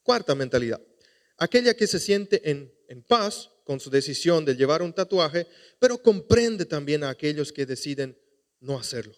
[0.04, 0.82] Cuarta mentalidad,
[1.38, 5.46] aquella que se siente en, en paz con su decisión de llevar un tatuaje,
[5.80, 8.18] pero comprende también a aquellos que deciden
[8.60, 9.14] no hacerlo.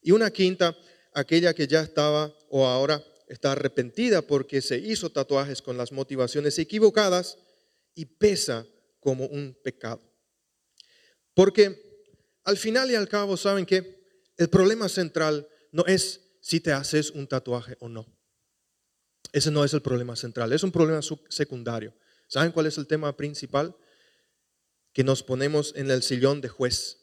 [0.00, 0.76] Y una quinta,
[1.12, 6.58] aquella que ya estaba o ahora está arrepentida porque se hizo tatuajes con las motivaciones
[6.58, 7.36] equivocadas
[7.94, 8.66] y pesa
[9.00, 10.02] como un pecado.
[11.34, 11.88] Porque
[12.44, 13.98] al final y al cabo, ¿saben que
[14.36, 18.06] El problema central no es si te haces un tatuaje o no.
[19.32, 21.94] Ese no es el problema central, es un problema secundario.
[22.28, 23.74] ¿Saben cuál es el tema principal?
[24.92, 26.98] Que nos ponemos en el sillón de juez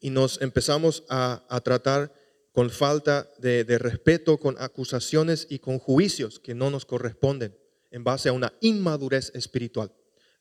[0.00, 2.12] y nos empezamos a, tratar
[2.52, 7.56] con falta de, respeto, con acusaciones y con juicios que no nos corresponden
[7.90, 9.92] en base a una inmadurez espiritual.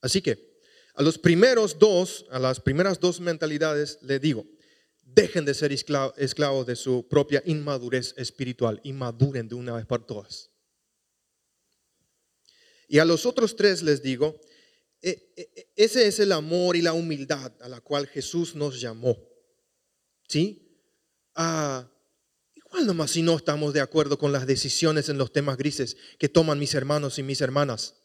[0.01, 0.57] Así que
[0.93, 4.45] a los primeros dos, a las primeras dos mentalidades le digo,
[5.15, 10.05] dejen de ser esclavos de su propia inmadurez espiritual y maduren de una vez por
[10.05, 10.51] todas.
[12.87, 14.39] Y a los otros tres les digo,
[15.01, 18.79] e, e, e, ese es el amor y la humildad a la cual Jesús nos
[18.79, 19.17] llamó.
[20.27, 20.63] ¿Sí?
[21.35, 21.91] A
[22.67, 26.27] Igual nomás si no estamos de acuerdo con las decisiones en los temas grises que
[26.27, 27.95] toman mis hermanos y mis hermanas.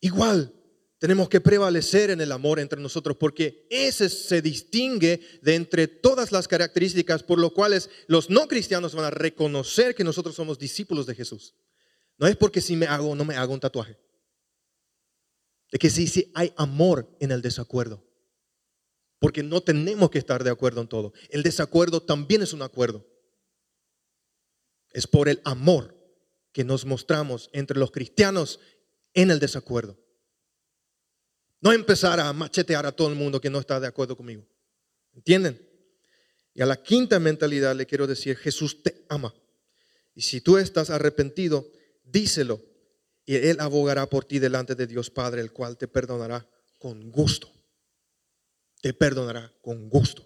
[0.00, 0.54] Igual
[0.98, 6.32] tenemos que prevalecer en el amor entre nosotros porque ese se distingue de entre todas
[6.32, 11.06] las características por lo cuales los no cristianos van a reconocer que nosotros somos discípulos
[11.06, 11.54] de Jesús.
[12.18, 13.98] No es porque si me hago o no me hago un tatuaje.
[15.70, 18.06] Es que sí, sí hay amor en el desacuerdo
[19.18, 21.12] porque no tenemos que estar de acuerdo en todo.
[21.30, 23.06] El desacuerdo también es un acuerdo.
[24.90, 25.96] Es por el amor
[26.52, 28.60] que nos mostramos entre los cristianos
[29.14, 29.98] en el desacuerdo.
[31.66, 34.46] No empezar a machetear a todo el mundo que no está de acuerdo conmigo.
[35.14, 35.60] ¿Entienden?
[36.54, 39.34] Y a la quinta mentalidad le quiero decir, Jesús te ama.
[40.14, 41.68] Y si tú estás arrepentido,
[42.04, 42.62] díselo.
[43.24, 46.48] Y Él abogará por ti delante de Dios Padre, el cual te perdonará
[46.78, 47.50] con gusto
[48.86, 50.24] te perdonará con gusto.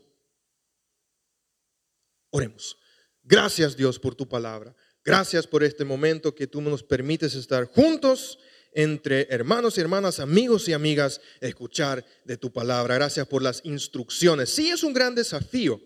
[2.29, 2.77] Oremos.
[3.23, 4.77] Gracias Dios por tu palabra.
[5.03, 8.39] Gracias por este momento que tú nos permites estar juntos
[8.73, 12.95] entre hermanos y hermanas, amigos y amigas, escuchar de tu palabra.
[12.95, 14.51] Gracias por las instrucciones.
[14.51, 15.81] Sí es un gran desafío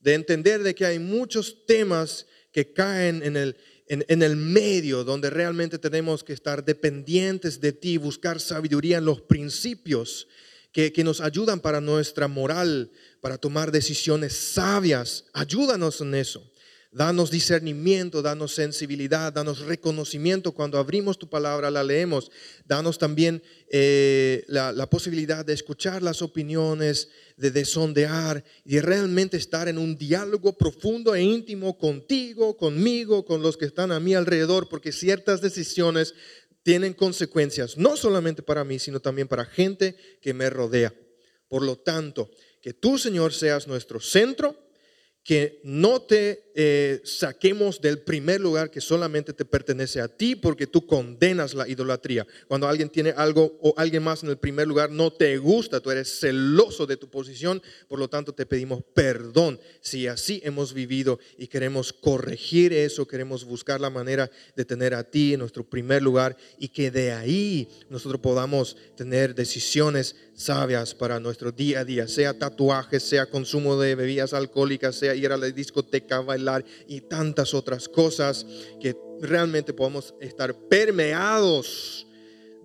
[0.00, 3.56] de entender de que hay muchos temas que caen en el,
[3.88, 9.20] en, el medio donde realmente tenemos que estar dependientes de ti, buscar sabiduría en los
[9.20, 10.28] principios
[10.72, 15.24] que, nos ayudan para nuestra moral, para tomar decisiones sabias.
[15.32, 16.50] Ayúdanos en eso.
[16.94, 22.30] Danos discernimiento, danos sensibilidad, danos reconocimiento cuando abrimos tu palabra, la leemos.
[22.66, 29.36] Danos también eh, la, posibilidad de escuchar las opiniones, de, de sondear y de realmente
[29.36, 34.14] estar en un diálogo profundo e íntimo contigo, conmigo, con los que están a mi
[34.14, 36.14] alrededor, porque ciertas decisiones
[36.62, 40.94] tienen consecuencias, no solamente para mí, sino también para gente que me rodea.
[41.48, 42.30] Por lo tanto,
[42.62, 44.63] que tú, Señor, seas nuestro centro
[45.24, 50.66] que no te eh, saquemos del primer lugar que solamente te pertenece a ti porque
[50.66, 52.26] tú condenas la idolatría.
[52.46, 55.90] Cuando alguien tiene algo o alguien más en el primer lugar no te gusta, tú
[55.90, 61.18] eres celoso de tu posición, por lo tanto te pedimos perdón si así hemos vivido
[61.38, 66.02] y queremos corregir eso, queremos buscar la manera de tener a ti en nuestro primer
[66.02, 72.08] lugar y que de ahí nosotros podamos tener decisiones sabias para nuestro día a día,
[72.08, 77.54] sea tatuajes, sea consumo de bebidas alcohólicas, sea ir a la discoteca, bailar y tantas
[77.54, 78.46] otras cosas
[78.80, 82.06] que realmente podemos estar permeados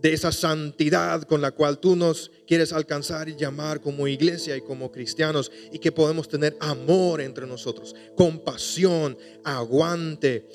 [0.01, 4.61] de esa santidad con la cual tú nos quieres alcanzar y llamar como iglesia y
[4.61, 10.47] como cristianos y que podemos tener amor entre nosotros, compasión, aguante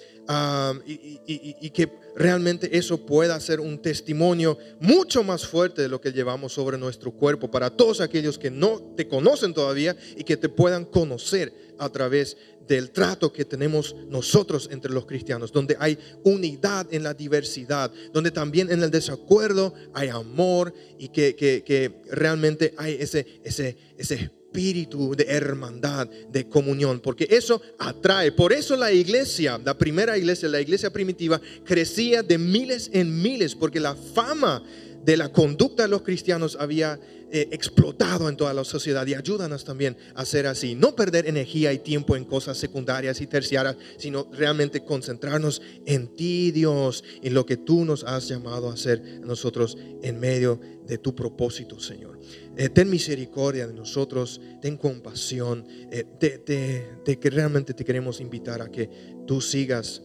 [0.86, 6.52] y, que realmente eso pueda ser un testimonio mucho más fuerte de lo que llevamos
[6.52, 10.84] sobre nuestro cuerpo para todos aquellos que no te conocen todavía y que te puedan
[10.84, 17.02] conocer a través del trato que tenemos nosotros entre los cristianos, donde hay unidad en
[17.02, 23.76] la diversidad, donde también en el desacuerdo hay amor y que, realmente hay ese, ese,
[23.98, 28.30] ese espíritu de hermandad, de comunión, porque eso atrae.
[28.30, 33.56] Por eso la iglesia, la primera iglesia, la iglesia primitiva, crecía de miles en miles,
[33.56, 34.62] porque la fama
[35.04, 37.00] de la conducta de los cristianos había
[37.32, 40.76] eh, explotado en toda la sociedad y ayúdanos también a ser así.
[40.76, 46.52] No perder energía y tiempo en cosas secundarias y terciarias, sino realmente concentrarnos en ti,
[46.52, 51.12] Dios, en lo que tú nos has llamado a hacer nosotros en medio de tu
[51.12, 52.20] propósito, Señor.
[52.56, 58.70] Eh, ten misericordia de nosotros, ten compasión, eh, de, que realmente te queremos invitar a
[58.70, 58.88] que
[59.26, 60.02] tú sigas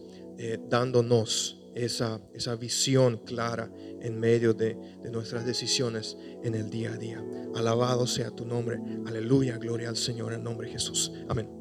[0.70, 3.70] dándonos esa, esa visión clara
[4.00, 7.22] en medio de, de, nuestras decisiones en el día a día.
[7.54, 8.80] Alabado sea tu nombre.
[9.06, 11.12] Aleluya, gloria al Señor en nombre de Jesús.
[11.28, 11.59] Amén.